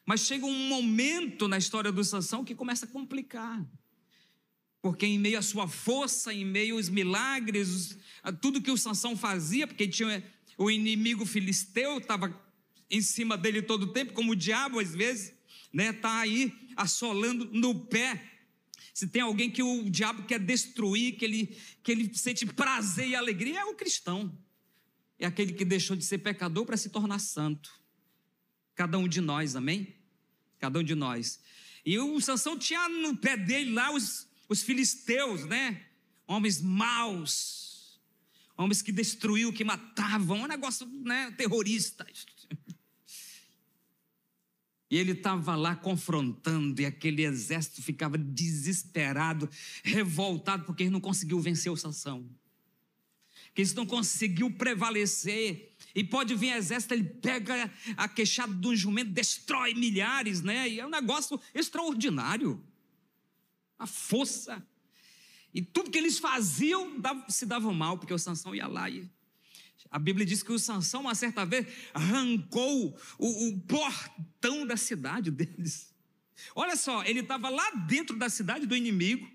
[0.04, 3.64] Mas chega um momento na história do Sansão que começa a complicar
[4.80, 9.16] porque em meio à sua força, em meio aos milagres, a tudo que o Sansão
[9.16, 10.22] fazia, porque tinha
[10.56, 12.34] o inimigo filisteu estava
[12.90, 15.34] em cima dele todo o tempo, como o diabo às vezes,
[15.72, 18.32] né, tá aí assolando no pé.
[18.94, 23.14] Se tem alguém que o diabo quer destruir, que ele que ele sente prazer e
[23.14, 24.36] alegria, é o cristão.
[25.18, 27.70] É aquele que deixou de ser pecador para se tornar santo.
[28.74, 29.94] Cada um de nós, amém?
[30.58, 31.40] Cada um de nós.
[31.84, 35.82] E o Sansão tinha no pé dele lá os os filisteus, né?
[36.26, 38.00] Homens maus,
[38.56, 42.06] homens que destruíam, que matavam, um negócio né, terrorista.
[44.90, 49.48] E ele estava lá confrontando, e aquele exército ficava desesperado,
[49.84, 52.26] revoltado, porque ele não conseguiu vencer o Sansão.
[53.54, 55.74] Que eles não conseguiu prevalecer.
[55.94, 60.68] E pode vir exército, ele pega a queixada de um jumento, destrói milhares, né?
[60.68, 62.62] E é um negócio extraordinário
[63.78, 64.66] a força.
[65.54, 69.08] E tudo que eles faziam se davam mal, porque o Sansão ia lá e.
[69.90, 75.30] A Bíblia diz que o Sansão, uma certa vez, arrancou o, o portão da cidade
[75.30, 75.94] deles.
[76.54, 79.26] Olha só, ele estava lá dentro da cidade do inimigo,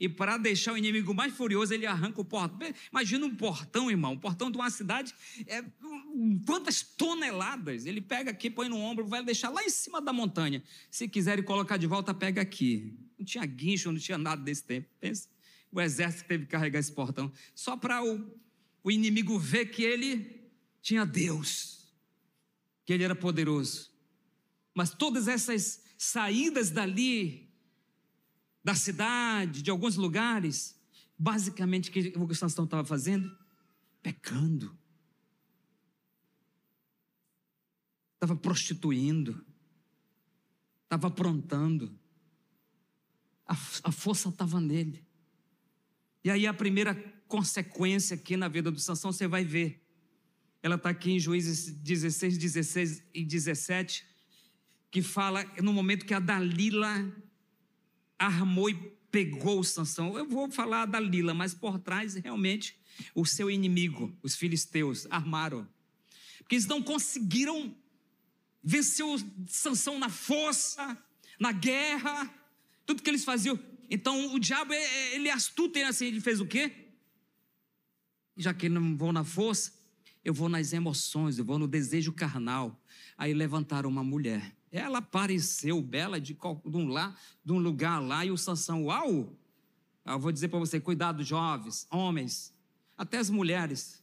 [0.00, 2.72] E para deixar o inimigo mais furioso, ele arranca o portão.
[2.90, 5.12] Imagina um portão, irmão, um portão de uma cidade,
[5.46, 5.64] é,
[6.46, 7.84] quantas toneladas?
[7.84, 10.62] Ele pega aqui, põe no ombro, vai deixar lá em cima da montanha.
[10.90, 12.96] Se quiserem colocar de volta, pega aqui.
[13.18, 14.88] Não tinha guincho, não tinha nada desse tempo.
[15.00, 15.28] Pensa,
[15.72, 17.32] o exército teve que carregar esse portão.
[17.54, 18.38] Só para o,
[18.82, 20.50] o inimigo ver que ele
[20.80, 21.92] tinha Deus,
[22.84, 23.90] que ele era poderoso.
[24.74, 27.50] Mas todas essas saídas dali
[28.62, 30.78] da cidade, de alguns lugares,
[31.18, 33.36] basicamente o que Sansão estava fazendo?
[34.02, 34.78] Pecando.
[38.14, 39.44] Estava prostituindo.
[40.84, 41.98] Estava aprontando.
[43.48, 45.04] A, a força estava nele.
[46.22, 46.94] E aí a primeira
[47.26, 49.82] consequência aqui na vida do Sansão, você vai ver.
[50.62, 54.04] Ela está aqui em Juízes 16, 16 e 17,
[54.90, 57.12] que fala no momento que a Dalila
[58.18, 58.74] armou e
[59.10, 60.18] pegou Sansão.
[60.18, 62.78] Eu vou falar da Lila, mas por trás realmente
[63.14, 65.68] o seu inimigo, os filisteus, armaram.
[66.38, 67.74] Porque eles não conseguiram
[68.62, 70.98] vencer o Sansão na força,
[71.38, 72.34] na guerra,
[72.88, 73.60] tudo que eles faziam.
[73.90, 76.72] Então o diabo, é, é, ele é astuto, ele, assim, ele fez o quê?
[78.34, 79.74] Já que não vou na força,
[80.24, 82.82] eu vou nas emoções, eu vou no desejo carnal.
[83.18, 84.56] Aí levantaram uma mulher.
[84.72, 89.36] Ela apareceu bela de, de, um, lá, de um lugar lá e o Sansão, uau!
[90.06, 92.54] Eu vou dizer para você, cuidado, jovens, homens,
[92.96, 94.02] até as mulheres.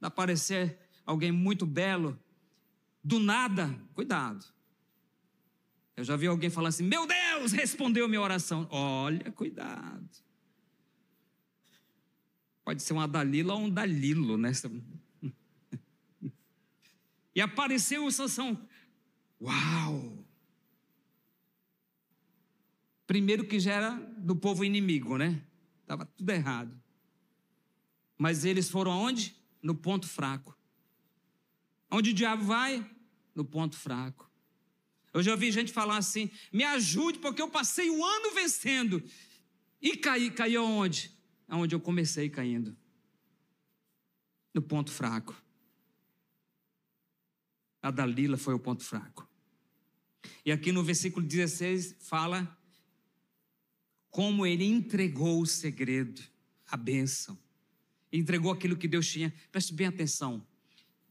[0.00, 2.16] Aparecer alguém muito belo,
[3.02, 4.44] do nada, cuidado.
[6.00, 8.66] Eu já vi alguém falando assim: Meu Deus, respondeu minha oração.
[8.70, 10.08] Olha, cuidado.
[12.64, 14.72] Pode ser uma Dalila ou um Dalilo nessa.
[17.36, 18.66] e apareceu o Sansão.
[19.38, 20.24] Uau!
[23.06, 25.44] Primeiro que já era do povo inimigo, né?
[25.82, 26.80] Estava tudo errado.
[28.16, 29.36] Mas eles foram aonde?
[29.62, 30.56] No ponto fraco.
[31.90, 32.90] Onde o diabo vai?
[33.34, 34.29] No ponto fraco.
[35.12, 39.02] Eu já ouvi gente falar assim: me ajude, porque eu passei o ano vencendo.
[39.80, 41.10] E caí, caí aonde?
[41.48, 42.76] Aonde eu comecei caindo.
[44.54, 45.34] No ponto fraco.
[47.82, 49.28] A Dalila foi o ponto fraco.
[50.44, 52.56] E aqui no versículo 16 fala
[54.10, 56.20] como ele entregou o segredo,
[56.68, 57.38] a bênção.
[58.12, 59.32] Entregou aquilo que Deus tinha.
[59.52, 60.44] Preste bem atenção.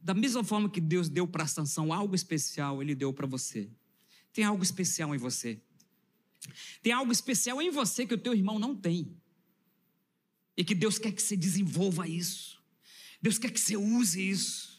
[0.02, 3.70] Da mesma forma que Deus deu para Sansão algo especial, ele deu para você.
[4.34, 5.60] Tem algo especial em você.
[6.82, 9.16] Tem algo especial em você que o teu irmão não tem.
[10.56, 12.62] E que Deus quer que você desenvolva isso.
[13.22, 14.70] Deus quer que você use isso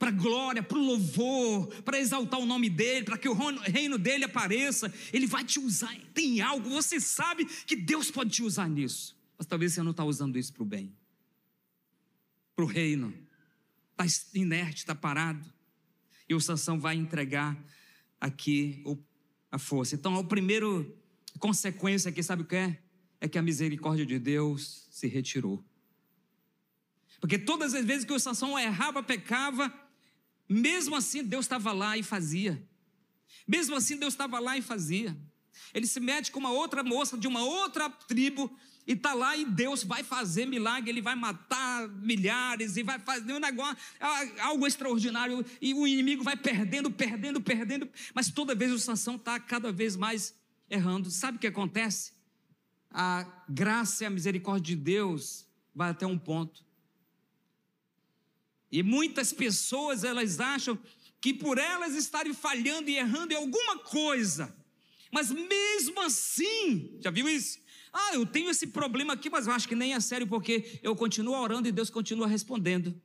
[0.00, 4.24] para glória, para o louvor, para exaltar o nome dele, para que o reino dele
[4.24, 4.90] apareça.
[5.12, 5.94] Ele vai te usar.
[6.14, 10.02] Tem algo, você sabe que Deus pode te usar nisso, mas talvez você não está
[10.02, 10.96] usando isso para o bem,
[12.56, 13.12] para o reino.
[13.92, 15.46] Está inerte, está parado.
[16.26, 17.62] E o Sansão vai entregar
[18.20, 18.82] aqui
[19.50, 19.94] a força.
[19.94, 20.66] Então, a primeira
[21.38, 22.78] consequência aqui, sabe o que é?
[23.20, 25.64] É que a misericórdia de Deus se retirou.
[27.20, 29.72] Porque todas as vezes que o Sansão errava, pecava,
[30.48, 32.62] mesmo assim, Deus estava lá e fazia.
[33.46, 35.16] Mesmo assim, Deus estava lá e fazia.
[35.72, 38.50] Ele se mete com uma outra moça de uma outra tribo
[38.86, 43.32] e está lá e Deus vai fazer milagre, ele vai matar milhares e vai fazer
[43.32, 43.76] um negócio,
[44.40, 49.38] algo extraordinário e o inimigo vai perdendo, perdendo, perdendo, mas toda vez o Sansão está
[49.38, 50.34] cada vez mais
[50.68, 51.10] errando.
[51.10, 52.12] Sabe o que acontece?
[52.90, 56.64] A graça e a misericórdia de Deus vai até um ponto
[58.70, 60.78] e muitas pessoas elas acham
[61.20, 64.54] que por elas estarem falhando e errando em alguma coisa,
[65.12, 67.58] mas mesmo assim, já viu isso?
[67.92, 70.94] Ah, eu tenho esse problema aqui, mas eu acho que nem é sério, porque eu
[70.94, 73.00] continuo orando e Deus continua respondendo.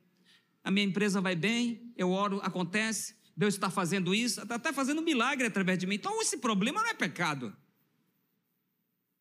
[0.62, 5.02] A minha empresa vai bem, eu oro, acontece, Deus está fazendo isso, está até fazendo
[5.02, 5.96] milagre através de mim.
[5.96, 7.56] Então esse problema não é pecado.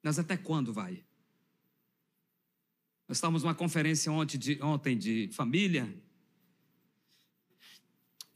[0.02, 1.04] Mas até quando vai?
[3.08, 5.94] Nós estávamos numa conferência ontem de, ontem de família,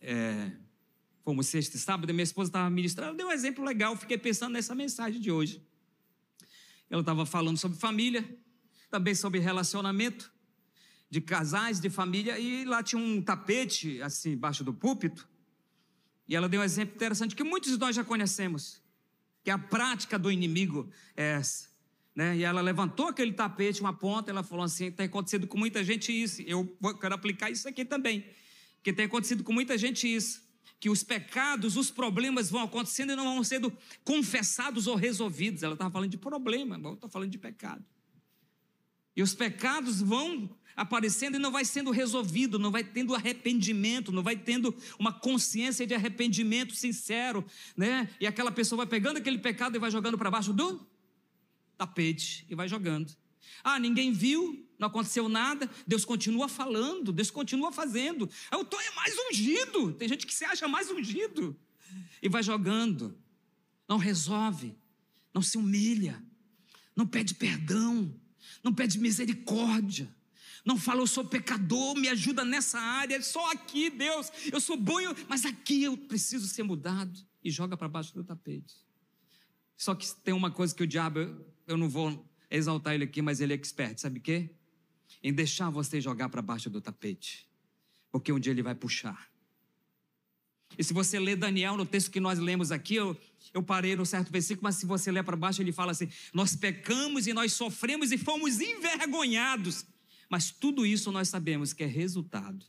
[0.02, 0.52] é,
[1.30, 4.74] fomos sexta e sábado, minha esposa estava ministrando, deu um exemplo legal, fiquei pensando nessa
[4.74, 5.63] mensagem de hoje.
[6.89, 8.28] Ela estava falando sobre família,
[8.89, 10.34] também sobre relacionamento
[11.08, 15.30] de casais, de família, e lá tinha um tapete, assim, embaixo do púlpito,
[16.28, 18.82] e ela deu um exemplo interessante que muitos de nós já conhecemos,
[19.44, 21.70] que a prática do inimigo é essa.
[22.15, 22.38] Né?
[22.38, 26.12] E ela levantou aquele tapete, uma ponta, ela falou assim: tem acontecido com muita gente
[26.12, 28.26] isso, eu quero aplicar isso aqui também.
[28.78, 30.49] Porque tem acontecido com muita gente isso.
[30.80, 35.63] Que os pecados, os problemas vão acontecendo e não vão sendo confessados ou resolvidos.
[35.63, 37.84] Ela estava falando de problema, eu estou falando de pecado.
[39.15, 44.24] E os pecados vão aparecendo e não vai sendo resolvido, não vai tendo arrependimento, não
[44.24, 48.10] vai tendo uma consciência de arrependimento sincero, né?
[48.20, 50.88] E aquela pessoa vai pegando aquele pecado e vai jogando para baixo do
[51.78, 53.13] tapete e vai jogando.
[53.63, 58.30] Ah, ninguém viu, não aconteceu nada, Deus continua falando, Deus continua fazendo.
[58.50, 59.92] Eu tô é mais ungido.
[59.92, 61.60] Tem gente que se acha mais ungido
[62.22, 63.15] e vai jogando.
[63.88, 64.78] Não resolve,
[65.34, 66.24] não se humilha,
[66.96, 68.15] não pede perdão,
[68.63, 70.10] não pede misericórdia.
[70.63, 74.98] Não fala, eu sou pecador, me ajuda nessa área, só aqui, Deus, eu sou bom,
[75.28, 77.20] mas aqui eu preciso ser mudado.
[77.44, 78.76] E joga para baixo do tapete.
[79.78, 81.20] Só que tem uma coisa que o diabo,
[81.65, 84.54] eu não vou exaltar ele aqui, mas ele é expert, sabe o quê?
[85.21, 87.47] Em deixar você jogar para baixo do tapete.
[88.12, 89.29] Porque um dia ele vai puxar.
[90.77, 93.17] E se você ler Daniel, no texto que nós lemos aqui, eu,
[93.53, 96.55] eu parei no certo versículo, mas se você ler para baixo, ele fala assim: Nós
[96.55, 99.86] pecamos e nós sofremos e fomos envergonhados.
[100.29, 102.65] Mas tudo isso nós sabemos que é resultado.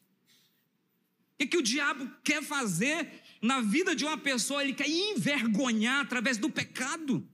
[1.40, 4.62] O que o diabo quer fazer na vida de uma pessoa?
[4.62, 7.26] Ele quer envergonhar através do pecado.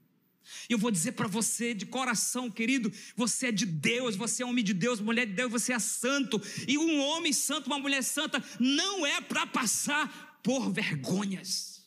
[0.69, 4.63] Eu vou dizer para você de coração, querido, você é de Deus, você é homem
[4.63, 6.41] de Deus, mulher de Deus, você é santo.
[6.67, 11.77] E um homem santo, uma mulher santa, não é para passar por vergonhas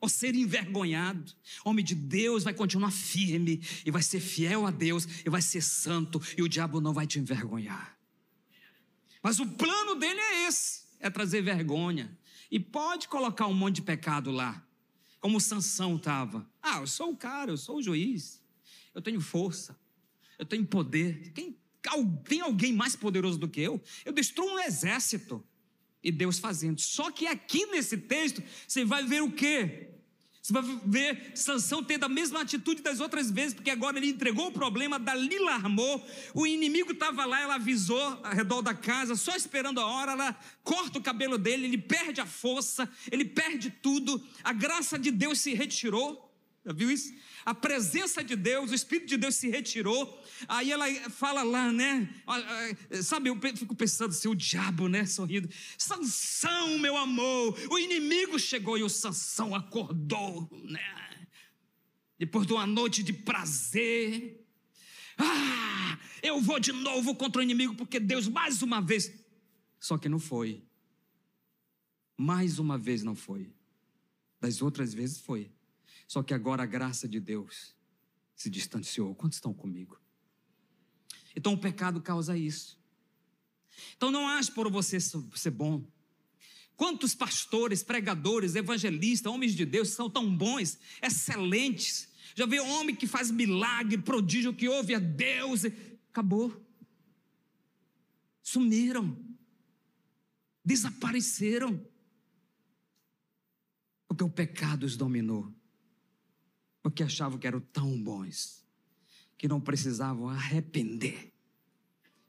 [0.00, 1.32] ou ser envergonhado.
[1.64, 5.60] Homem de Deus vai continuar firme e vai ser fiel a Deus e vai ser
[5.60, 7.96] santo e o diabo não vai te envergonhar.
[9.22, 12.16] Mas o plano dele é esse, é trazer vergonha.
[12.50, 14.64] E pode colocar um monte de pecado lá,
[15.20, 16.48] como Sansão estava.
[16.62, 18.42] Ah, eu sou o cara, eu sou o juiz.
[18.94, 19.78] Eu tenho força,
[20.38, 21.32] eu tenho poder.
[21.32, 21.56] Quem,
[22.24, 23.80] tem alguém mais poderoso do que eu?
[24.04, 25.44] Eu destruo um exército
[26.02, 26.80] e Deus fazendo.
[26.80, 29.97] Só que aqui nesse texto, você vai ver o quê?
[30.42, 34.48] Você vai ver Sansão tendo a mesma atitude das outras vezes, porque agora ele entregou
[34.48, 39.34] o problema, dali larmou, o inimigo estava lá, ela avisou ao redor da casa, só
[39.36, 44.24] esperando a hora, ela corta o cabelo dele, ele perde a força, ele perde tudo,
[44.42, 46.24] a graça de Deus se retirou.
[46.64, 47.12] Já viu isso?
[47.48, 50.22] A presença de Deus, o Espírito de Deus se retirou.
[50.46, 52.06] Aí ela fala lá, né?
[53.02, 55.06] Sabe, eu fico pensando assim, o diabo, né?
[55.06, 55.48] Sorrindo.
[55.78, 61.26] Sansão, meu amor, o inimigo chegou e o Sansão acordou, né?
[62.18, 64.46] Depois de uma noite de prazer.
[65.16, 69.10] Ah, eu vou de novo contra o inimigo, porque Deus mais uma vez.
[69.80, 70.62] Só que não foi.
[72.14, 73.50] Mais uma vez não foi.
[74.38, 75.50] Das outras vezes foi.
[76.08, 77.76] Só que agora a graça de Deus
[78.34, 79.14] se distanciou.
[79.14, 80.00] Quantos estão comigo?
[81.36, 82.80] Então o pecado causa isso.
[83.94, 85.86] Então não ache por você ser bom.
[86.74, 92.08] Quantos pastores, pregadores, evangelistas, homens de Deus são tão bons, excelentes.
[92.34, 95.64] Já viu homem que faz milagre, prodígio, que ouve a Deus.
[96.10, 96.64] Acabou.
[98.42, 99.14] Sumiram.
[100.64, 101.86] Desapareceram.
[104.06, 105.57] Porque o pecado os dominou
[106.88, 108.64] porque achavam que eram tão bons,
[109.36, 111.34] que não precisavam arrepender.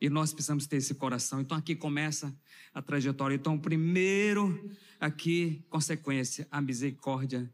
[0.02, 1.40] E nós precisamos ter esse coração.
[1.40, 2.38] Então aqui começa
[2.74, 3.36] a trajetória.
[3.36, 4.70] Então, primeiro,
[5.00, 7.50] aqui, consequência, a misericórdia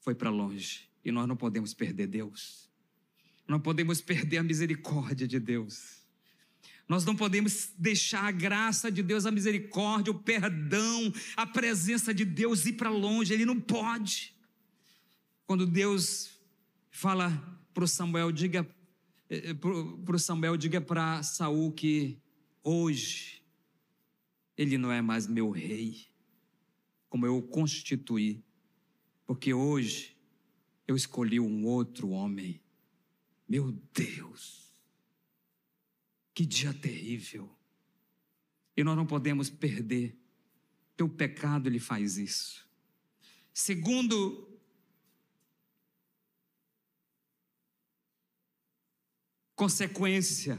[0.00, 0.90] foi para longe.
[1.02, 2.68] E nós não podemos perder Deus.
[3.48, 6.02] Não podemos perder a misericórdia de Deus.
[6.86, 12.26] Nós não podemos deixar a graça de Deus, a misericórdia, o perdão, a presença de
[12.26, 13.32] Deus ir para longe.
[13.32, 14.35] Ele não pode.
[15.46, 16.40] Quando Deus
[16.90, 17.30] fala
[17.72, 18.68] para Samuel, diga
[19.30, 19.54] eh, eh,
[20.04, 22.20] para Samuel, diga para Saul que
[22.64, 23.44] hoje
[24.56, 26.08] ele não é mais meu rei,
[27.08, 28.42] como eu o constituí,
[29.24, 30.16] porque hoje
[30.86, 32.60] eu escolhi um outro homem.
[33.48, 34.74] Meu Deus,
[36.34, 37.48] que dia terrível!
[38.76, 40.18] E nós não podemos perder,
[41.00, 42.68] o pecado ele faz isso.
[43.54, 44.55] Segundo
[49.56, 50.58] consequência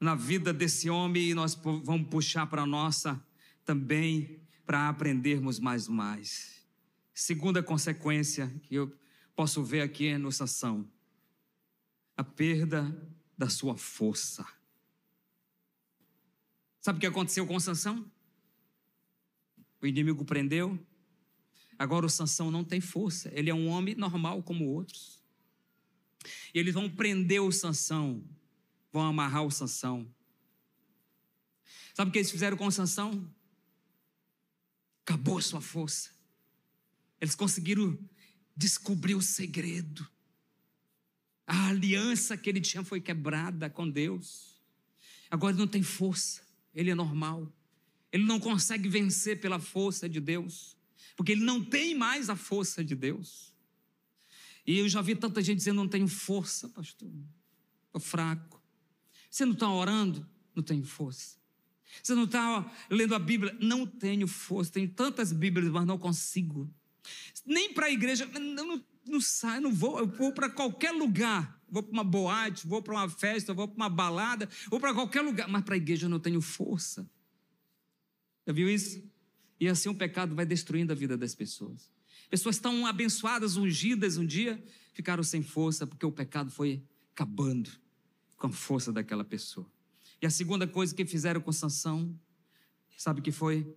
[0.00, 3.22] na vida desse homem e nós vamos puxar para a nossa
[3.64, 6.64] também para aprendermos mais mais.
[7.14, 8.94] Segunda consequência que eu
[9.34, 10.90] posso ver aqui no Sansão,
[12.16, 12.94] a perda
[13.36, 14.46] da sua força.
[16.80, 18.10] Sabe o que aconteceu com Sansão?
[19.82, 20.78] O inimigo prendeu.
[21.78, 23.30] Agora o Sansão não tem força.
[23.34, 25.15] Ele é um homem normal como outros.
[26.54, 28.22] E eles vão prender o Sansão,
[28.92, 30.06] vão amarrar o Sansão.
[31.94, 33.26] Sabe o que eles fizeram com o Sansão?
[35.04, 36.10] Acabou a sua força.
[37.20, 37.98] Eles conseguiram
[38.56, 40.06] descobrir o segredo.
[41.46, 44.60] A aliança que ele tinha foi quebrada com Deus.
[45.30, 46.42] Agora ele não tem força,
[46.74, 47.52] ele é normal.
[48.12, 50.76] Ele não consegue vencer pela força de Deus,
[51.16, 53.52] porque ele não tem mais a força de Deus.
[54.66, 57.08] E eu já vi tanta gente dizendo: não tenho força, pastor,
[57.86, 58.60] estou fraco.
[59.30, 60.26] Você não está orando?
[60.54, 61.36] Não tenho força.
[62.02, 63.56] Você não está lendo a Bíblia?
[63.60, 64.72] Não tenho força.
[64.72, 66.70] Tenho tantas Bíblias, mas não consigo.
[67.44, 69.98] Nem para a igreja, não, não, não saio, não vou.
[69.98, 71.56] Eu vou para qualquer lugar.
[71.68, 75.20] Vou para uma boate, vou para uma festa, vou para uma balada, vou para qualquer
[75.20, 75.48] lugar.
[75.48, 77.08] Mas para a igreja eu não tenho força.
[78.46, 79.02] Já viu isso?
[79.58, 81.90] E assim o pecado vai destruindo a vida das pessoas.
[82.28, 84.62] Pessoas tão abençoadas, ungidas um dia,
[84.92, 87.70] ficaram sem força porque o pecado foi acabando
[88.36, 89.70] com a força daquela pessoa.
[90.20, 92.18] E a segunda coisa que fizeram com Sansão,
[92.96, 93.74] sabe o que foi?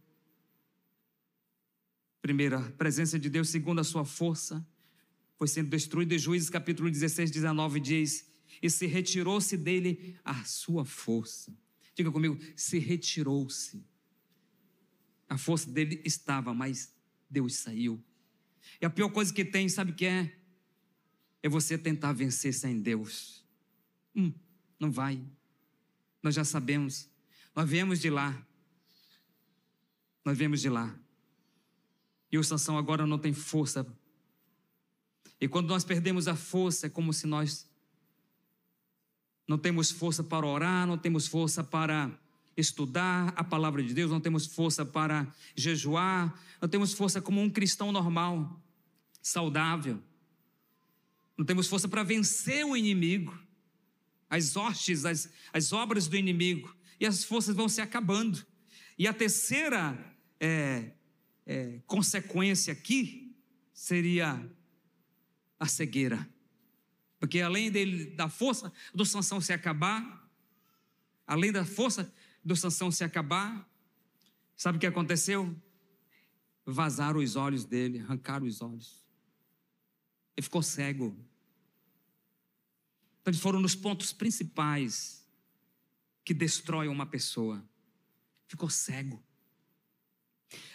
[2.22, 4.66] Primeira, a presença de Deus, segundo a sua força,
[5.38, 6.16] foi sendo destruída.
[6.16, 8.30] E Juízes capítulo 16, 19 diz:
[8.62, 11.56] E se retirou-se dele a sua força.
[11.95, 13.84] Diga comigo, se retirou-se.
[15.28, 16.93] A força dele estava, mas
[17.30, 18.04] Deus saiu.
[18.82, 20.36] E a pior coisa que tem, sabe o que é?
[21.41, 23.43] É você tentar vencer sem Deus.
[24.16, 24.34] Hum,
[24.80, 25.22] não vai.
[26.22, 27.10] Nós já sabemos.
[27.55, 28.45] Nós viemos de lá.
[30.24, 30.93] Nós viemos de lá.
[32.32, 33.86] E o Sansão agora não tem força.
[35.41, 37.68] E quando nós perdemos a força, é como se nós
[39.47, 42.12] não temos força para orar, não temos força para
[42.56, 47.50] estudar a palavra de Deus, não temos força para jejuar, não temos força como um
[47.50, 48.62] cristão normal,
[49.22, 50.02] saudável.
[51.38, 53.38] Não temos força para vencer o inimigo,
[54.30, 58.45] as hostes, as, as obras do inimigo, e as forças vão se acabando.
[58.97, 59.97] E a terceira
[60.39, 60.91] é,
[61.45, 63.34] é, consequência aqui
[63.74, 64.45] seria
[65.58, 66.28] a cegueira.
[67.20, 70.30] Porque além dele, da força do Sansão se acabar,
[71.26, 72.12] além da força
[72.43, 73.67] do Sansão se acabar,
[74.55, 75.55] sabe o que aconteceu?
[76.65, 79.03] Vazaram os olhos dele, arrancaram os olhos.
[80.35, 81.07] Ele ficou cego.
[83.21, 85.27] Então, eles foram nos pontos principais
[86.23, 87.63] que destroem uma pessoa.
[88.47, 89.21] Ficou cego.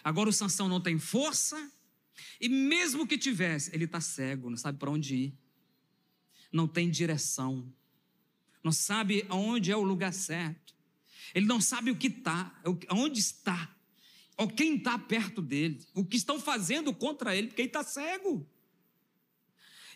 [0.03, 1.71] Agora o Sansão não tem força,
[2.41, 5.39] e mesmo que tivesse, ele está cego, não sabe para onde ir.
[6.53, 7.73] Não tem direção.
[8.63, 10.64] Não sabe aonde é o lugar certo.
[11.35, 12.53] Ele não sabe o que está,
[12.91, 13.75] onde está,
[14.37, 18.49] ou quem está perto dele, o que estão fazendo contra ele, porque ele está cego.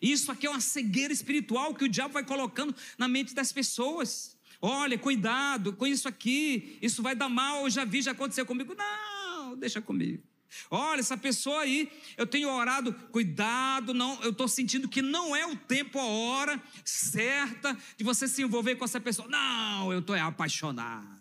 [0.00, 4.36] Isso aqui é uma cegueira espiritual que o diabo vai colocando na mente das pessoas.
[4.60, 8.74] Olha, cuidado com isso aqui, isso vai dar mal, eu já vi, já aconteceu comigo.
[8.74, 10.22] Não, deixa comigo.
[10.70, 15.46] Olha, essa pessoa aí, eu tenho orado, cuidado, não, eu estou sentindo que não é
[15.46, 19.28] o tempo, a hora certa de você se envolver com essa pessoa.
[19.28, 21.18] Não, eu estou apaixonado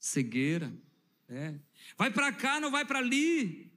[0.00, 0.72] cegueira.
[1.28, 1.54] É.
[1.96, 3.70] Vai para cá, não vai para ali.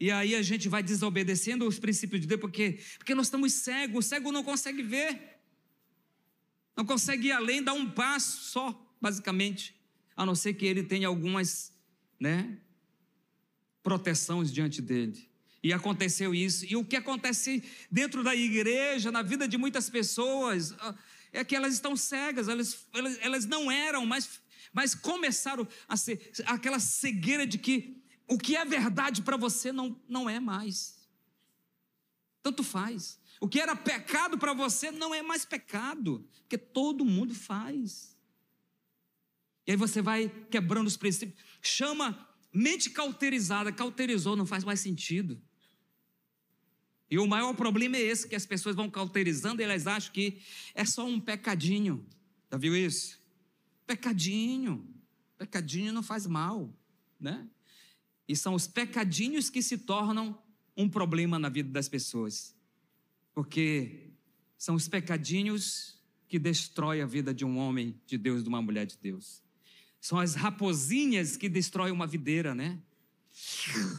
[0.00, 4.06] E aí a gente vai desobedecendo os princípios de Deus, porque, porque nós estamos cegos,
[4.06, 5.38] o cego não consegue ver,
[6.76, 9.76] não consegue ir além, dar um passo só, basicamente,
[10.16, 11.72] a não ser que ele tenha algumas
[12.18, 12.58] né,
[13.82, 15.28] proteções diante dele.
[15.62, 16.64] E aconteceu isso.
[16.66, 20.94] E o que acontece dentro da igreja, na vida de muitas pessoas, ah,
[21.32, 26.32] é que elas estão cegas, elas, elas, elas não eram, mas mas começaram a ser
[26.46, 31.06] aquela cegueira de que o que é verdade para você não, não é mais.
[32.42, 33.20] Tanto faz.
[33.40, 38.16] O que era pecado para você não é mais pecado, porque todo mundo faz.
[39.66, 41.38] E aí você vai quebrando os princípios.
[41.60, 45.40] Chama mente cauterizada, cauterizou, não faz mais sentido.
[47.10, 50.38] E o maior problema é esse, que as pessoas vão cauterizando e elas acham que
[50.74, 52.06] é só um pecadinho.
[52.50, 53.20] Já viu isso?
[53.86, 54.88] Pecadinho.
[55.36, 56.74] Pecadinho não faz mal,
[57.20, 57.46] né?
[58.26, 60.40] E são os pecadinhos que se tornam
[60.76, 62.56] um problema na vida das pessoas.
[63.34, 64.10] Porque
[64.56, 68.86] são os pecadinhos que destroem a vida de um homem de Deus, de uma mulher
[68.86, 69.41] de Deus.
[70.02, 72.78] São as raposinhas que destroem uma videira, né?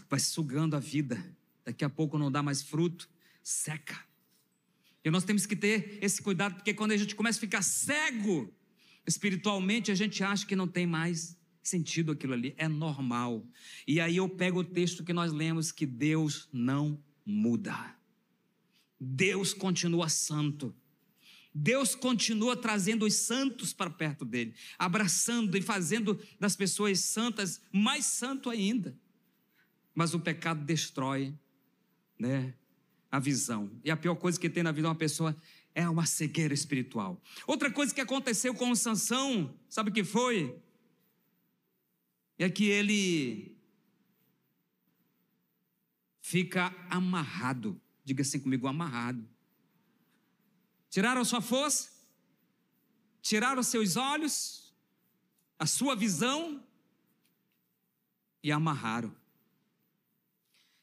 [0.07, 1.25] Vai sugando a vida.
[1.65, 3.09] Daqui a pouco não dá mais fruto,
[3.41, 3.99] seca.
[5.03, 8.53] E nós temos que ter esse cuidado, porque quando a gente começa a ficar cego,
[9.05, 13.45] Espiritualmente a gente acha que não tem mais sentido aquilo ali, é normal.
[13.87, 17.95] E aí eu pego o texto que nós lemos que Deus não muda.
[18.99, 20.73] Deus continua santo.
[21.53, 28.05] Deus continua trazendo os santos para perto dele, abraçando e fazendo das pessoas santas mais
[28.05, 28.97] santo ainda.
[29.93, 31.37] Mas o pecado destrói,
[32.17, 32.55] né?
[33.13, 33.69] a visão.
[33.83, 35.37] E a pior coisa que tem na vida de uma pessoa
[35.75, 37.21] é uma cegueira espiritual.
[37.45, 40.59] Outra coisa que aconteceu com o Sansão, sabe o que foi?
[42.39, 43.55] É que ele
[46.23, 47.79] fica amarrado.
[48.03, 49.29] Diga assim comigo, amarrado.
[50.93, 51.89] Tiraram sua força,
[53.19, 54.71] tiraram seus olhos,
[55.57, 56.63] a sua visão
[58.43, 59.11] e amarraram.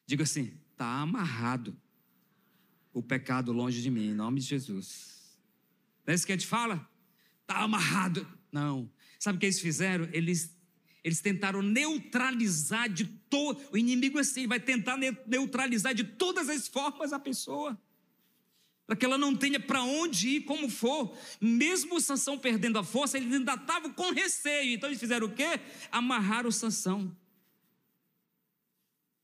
[0.04, 1.80] Diga assim, está amarrado
[2.92, 5.38] o pecado longe de mim, em nome de Jesus.
[6.04, 6.90] Não é isso que a gente fala?
[7.42, 8.26] Está amarrado.
[8.50, 8.90] Não.
[9.16, 10.08] Sabe o que eles fizeram?
[10.12, 10.52] Eles,
[11.04, 13.62] eles tentaram neutralizar de todo.
[13.70, 17.80] O inimigo assim, vai tentar neutralizar de todas as formas a pessoa.
[18.90, 21.16] Para que ela não tenha para onde ir, como for.
[21.40, 24.72] Mesmo Sansão perdendo a força, eles ainda estavam com receio.
[24.72, 25.60] Então eles fizeram o quê?
[25.92, 27.16] Amarraram o Sansão.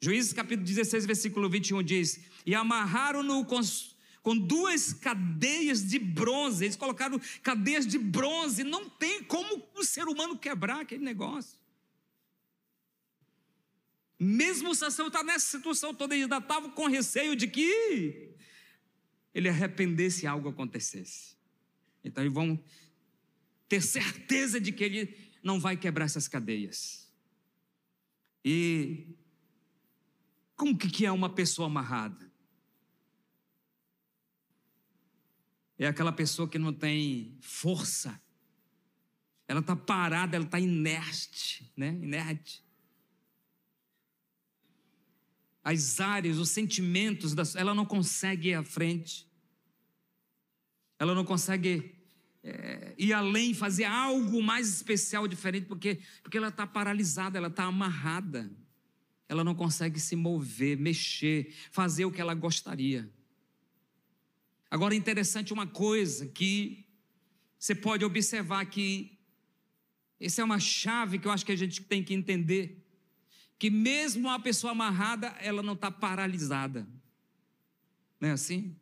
[0.01, 3.61] Juízes capítulo 16, versículo 21 diz: E amarraram-no com,
[4.23, 6.67] com duas cadeias de bronze.
[6.67, 8.63] Eles colocaram cadeias de bronze.
[8.63, 11.59] Não tem como o ser humano quebrar aquele negócio.
[14.17, 18.36] Mesmo o Sansão está nessa situação toda, ele ainda estava com receio de que
[19.37, 21.37] ele arrependesse e algo acontecesse.
[22.03, 22.59] Então eles vão
[23.69, 27.13] ter certeza de que ele não vai quebrar essas cadeias.
[28.43, 29.15] E
[30.57, 32.33] como que é uma pessoa amarrada?
[35.79, 38.19] É aquela pessoa que não tem força.
[39.47, 41.89] Ela está parada, ela está inerte, né?
[41.89, 42.65] Inerte.
[45.69, 49.27] As áreas, os sentimentos, ela não consegue ir à frente.
[50.99, 51.95] Ela não consegue
[52.43, 57.65] é, ir além, fazer algo mais especial, diferente, porque, porque ela está paralisada, ela está
[57.65, 58.51] amarrada
[59.29, 63.11] ela não consegue se mover, mexer, fazer o que ela gostaria.
[64.71, 66.87] Agora é interessante uma coisa que
[67.59, 69.19] você pode observar que
[70.21, 72.86] essa é uma chave que eu acho que a gente tem que entender.
[73.59, 76.87] Que mesmo uma pessoa amarrada, ela não está paralisada.
[78.21, 78.77] Não é assim?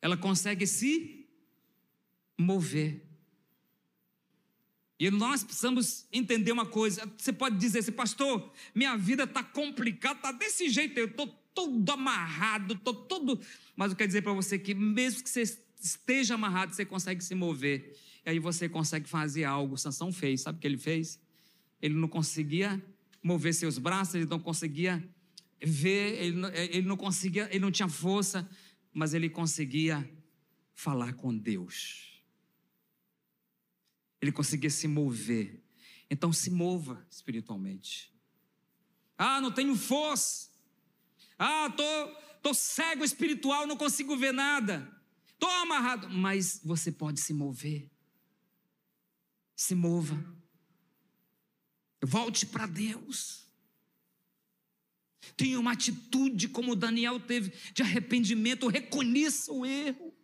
[0.00, 1.26] Ela consegue se
[2.38, 3.04] mover.
[4.98, 7.10] E nós precisamos entender uma coisa.
[7.16, 11.90] Você pode dizer assim, pastor, minha vida está complicada, está desse jeito, eu estou todo
[11.90, 13.40] amarrado, estou todo.
[13.76, 15.42] Mas eu quero dizer para você que, mesmo que você
[15.80, 17.96] esteja amarrado, você consegue se mover.
[18.26, 19.76] E aí você consegue fazer algo.
[19.76, 21.20] Sansão fez, sabe o que ele fez?
[21.80, 22.82] Ele não conseguia
[23.28, 25.06] mover seus braços, ele não conseguia
[25.62, 28.48] ver, ele não, ele não conseguia, ele não tinha força,
[28.92, 30.08] mas ele conseguia
[30.74, 32.08] falar com Deus
[34.20, 35.62] ele conseguia se mover.
[36.10, 38.12] Então se mova espiritualmente.
[39.16, 40.50] Ah, não tenho força.
[41.38, 41.82] Ah, tô,
[42.42, 44.90] tô cego espiritual, não consigo ver nada.
[45.38, 47.88] Tô amarrado, mas você pode se mover.
[49.54, 50.37] Se mova.
[52.02, 53.46] Volte para Deus.
[55.36, 60.14] Tenha uma atitude como Daniel teve de arrependimento, reconheça o erro.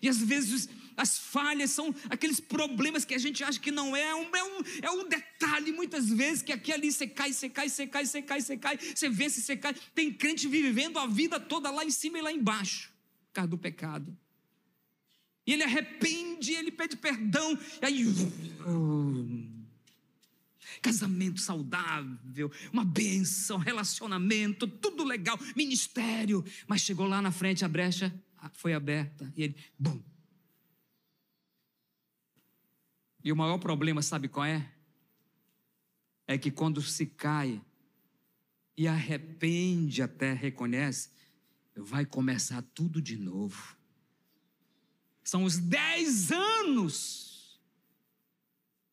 [0.00, 4.02] E às vezes as falhas são aqueles problemas que a gente acha que não é,
[4.02, 7.48] é um, é um, é um detalhe, muitas vezes, que aqui ali você cai, você
[7.48, 9.74] cai, você cai, você cai, você cai, você vence, você cai.
[9.94, 12.90] Tem crente vivendo a vida toda lá em cima e lá embaixo,
[13.28, 14.16] por causa do pecado.
[15.46, 18.04] E ele arrepende, ele pede perdão, e aí.
[20.80, 26.44] Casamento saudável, uma bênção, relacionamento, tudo legal, ministério.
[26.66, 28.14] Mas chegou lá na frente, a brecha
[28.52, 30.02] foi aberta e ele, bum.
[33.24, 34.72] E o maior problema, sabe qual é?
[36.28, 37.60] É que quando se cai
[38.76, 41.10] e arrepende até reconhece,
[41.74, 43.76] vai começar tudo de novo.
[45.24, 47.25] São os dez anos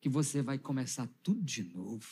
[0.04, 2.06] que você vai começar tudo de novo.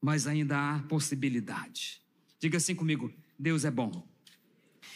[0.00, 2.00] Mas ainda há possibilidade.
[2.40, 4.08] Diga assim comigo: Deus é bom.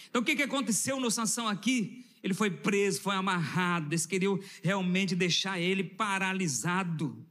[0.08, 2.06] Então o que, que aconteceu no Sansão aqui?
[2.22, 7.22] Ele foi preso, foi amarrado, eles queriam realmente deixar ele paralisado.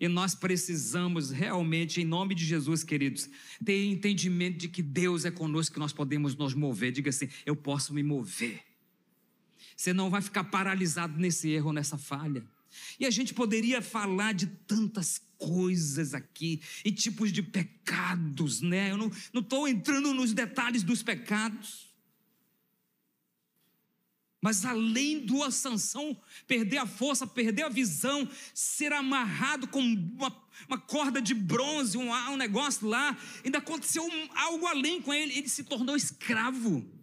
[0.00, 3.28] E nós precisamos realmente, em nome de Jesus, queridos,
[3.62, 6.90] ter entendimento de que Deus é conosco, que nós podemos nos mover.
[6.90, 8.67] Diga assim: eu posso me mover.
[9.78, 12.44] Você não vai ficar paralisado nesse erro, nessa falha.
[12.98, 18.90] E a gente poderia falar de tantas coisas aqui, e tipos de pecados, né?
[18.90, 21.86] Eu não estou entrando nos detalhes dos pecados.
[24.42, 30.78] Mas além do Sansão perder a força, perder a visão, ser amarrado com uma, uma
[30.78, 34.04] corda de bronze, um, um negócio lá, ainda aconteceu
[34.34, 36.97] algo além com ele, ele se tornou escravo.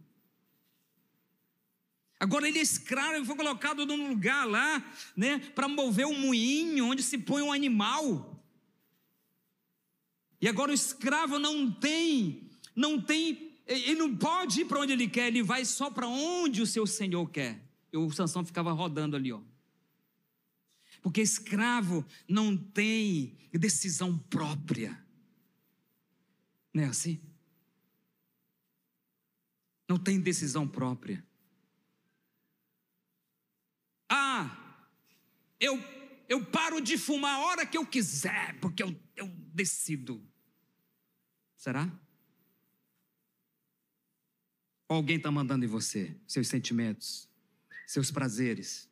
[2.25, 4.83] Agora ele é escravo, ele foi colocado num lugar lá,
[5.15, 8.43] né, para mover um moinho onde se põe um animal.
[10.41, 15.07] E agora o escravo não tem, não tem ele não pode ir para onde ele
[15.07, 17.63] quer, ele vai só para onde o seu senhor quer.
[17.93, 19.41] E o Sansão ficava rodando ali, ó.
[21.03, 24.99] Porque escravo não tem decisão própria.
[26.73, 27.21] Não é assim?
[29.87, 31.23] Não tem decisão própria.
[34.09, 34.83] Ah,
[35.59, 35.77] eu,
[36.27, 40.21] eu paro de fumar a hora que eu quiser, porque eu, eu decido.
[41.55, 41.91] Será?
[44.87, 47.27] Ou alguém está mandando em você seus sentimentos,
[47.87, 48.89] seus prazeres?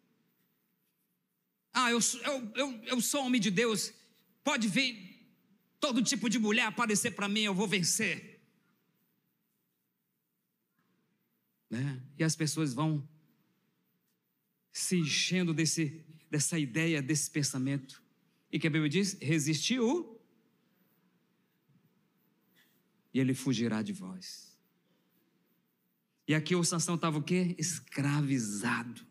[1.71, 3.93] Ah, eu, eu, eu, eu sou homem de Deus,
[4.43, 5.13] pode vir
[5.79, 8.41] todo tipo de mulher aparecer para mim, eu vou vencer.
[11.69, 12.01] Né?
[12.17, 13.07] E as pessoas vão
[14.73, 18.01] se enchendo desse, dessa ideia, desse pensamento.
[18.51, 20.19] E que a Bíblia diz: resistiu,
[23.13, 24.51] e ele fugirá de vós.
[26.27, 27.55] E aqui o Sansão estava o quê?
[27.59, 29.05] Escravizado.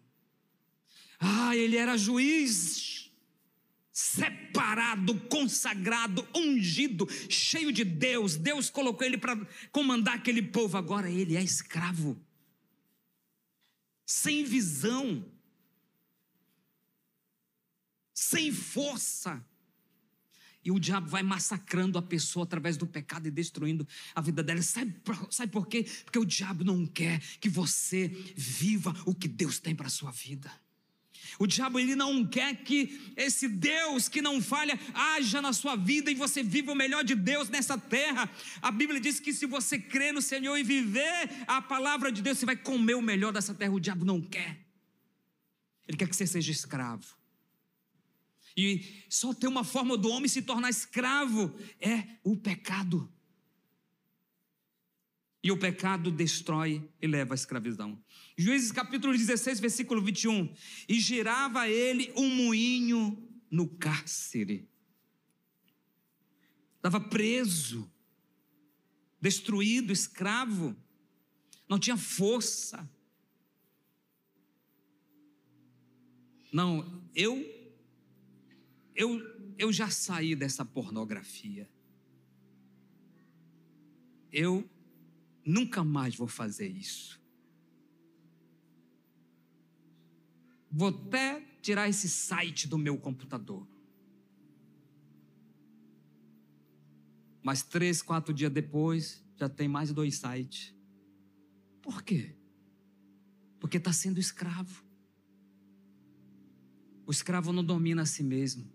[1.20, 3.12] Ah, ele era juiz,
[3.92, 8.36] separado, consagrado, ungido, cheio de Deus.
[8.36, 9.36] Deus colocou ele para
[9.70, 10.76] comandar aquele povo.
[10.76, 12.20] Agora ele é escravo,
[14.04, 15.31] sem visão,
[18.32, 19.44] sem força.
[20.64, 24.62] E o diabo vai massacrando a pessoa através do pecado e destruindo a vida dela.
[24.62, 24.94] Sabe,
[25.30, 25.84] sabe por quê?
[26.04, 30.12] Porque o diabo não quer que você viva o que Deus tem para a sua
[30.12, 30.50] vida.
[31.38, 36.10] O diabo ele não quer que esse Deus que não falha haja na sua vida
[36.10, 38.30] e você viva o melhor de Deus nessa terra.
[38.60, 42.38] A Bíblia diz que se você crer no Senhor e viver a palavra de Deus,
[42.38, 43.72] você vai comer o melhor dessa terra.
[43.72, 44.60] O diabo não quer.
[45.88, 47.21] Ele quer que você seja escravo.
[48.56, 53.12] E só tem uma forma do homem se tornar escravo: é o pecado.
[55.42, 58.00] E o pecado destrói e leva à escravidão.
[58.38, 60.54] Juízes capítulo 16, versículo 21.
[60.88, 64.70] E girava ele um moinho no cárcere.
[66.76, 67.90] Estava preso,
[69.20, 70.76] destruído, escravo.
[71.68, 72.88] Não tinha força.
[76.52, 77.61] Não, eu
[78.94, 79.20] eu,
[79.58, 81.68] eu já saí dessa pornografia.
[84.30, 84.68] Eu
[85.44, 87.20] nunca mais vou fazer isso.
[90.70, 93.66] Vou até tirar esse site do meu computador.
[97.42, 100.74] Mas três, quatro dias depois, já tem mais dois sites.
[101.82, 102.34] Por quê?
[103.58, 104.84] Porque está sendo escravo.
[107.04, 108.72] O escravo não domina a si mesmo.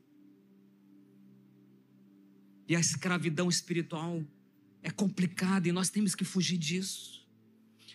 [2.67, 4.23] E a escravidão espiritual
[4.83, 7.25] é complicada e nós temos que fugir disso.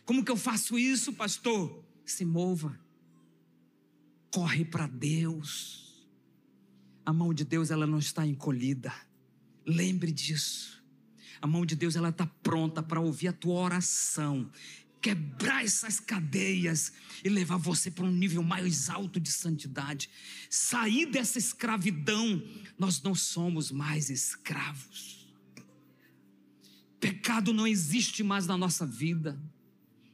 [0.05, 1.85] Como que eu faço isso, pastor?
[2.05, 2.79] Se mova.
[4.31, 6.07] Corre para Deus.
[7.05, 8.93] A mão de Deus ela não está encolhida.
[9.67, 10.83] Lembre disso.
[11.41, 14.51] A mão de Deus ela está pronta para ouvir a tua oração
[15.03, 16.93] quebrar essas cadeias
[17.25, 20.09] e levar você para um nível mais alto de santidade.
[20.49, 22.41] Sair dessa escravidão,
[22.79, 25.29] nós não somos mais escravos.
[27.01, 29.37] Pecado não existe mais na nossa vida.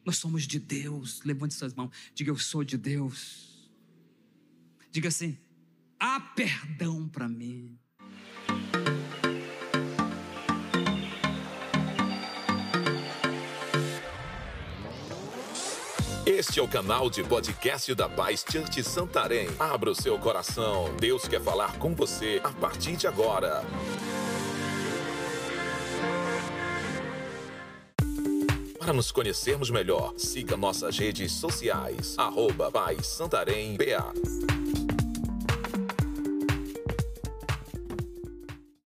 [0.06, 1.20] Nós somos de Deus.
[1.22, 1.94] Levante suas mãos.
[2.14, 3.70] Diga, eu sou de Deus.
[4.90, 5.36] Diga assim:
[6.00, 7.78] há perdão para mim.
[16.38, 19.48] Este é o canal de podcast da Paz Church Santarém.
[19.58, 20.94] Abra o seu coração.
[21.00, 23.64] Deus quer falar com você a partir de agora.
[28.78, 32.14] Para nos conhecermos melhor, siga nossas redes sociais.
[32.16, 34.57] Arroba Paz Santarém BA.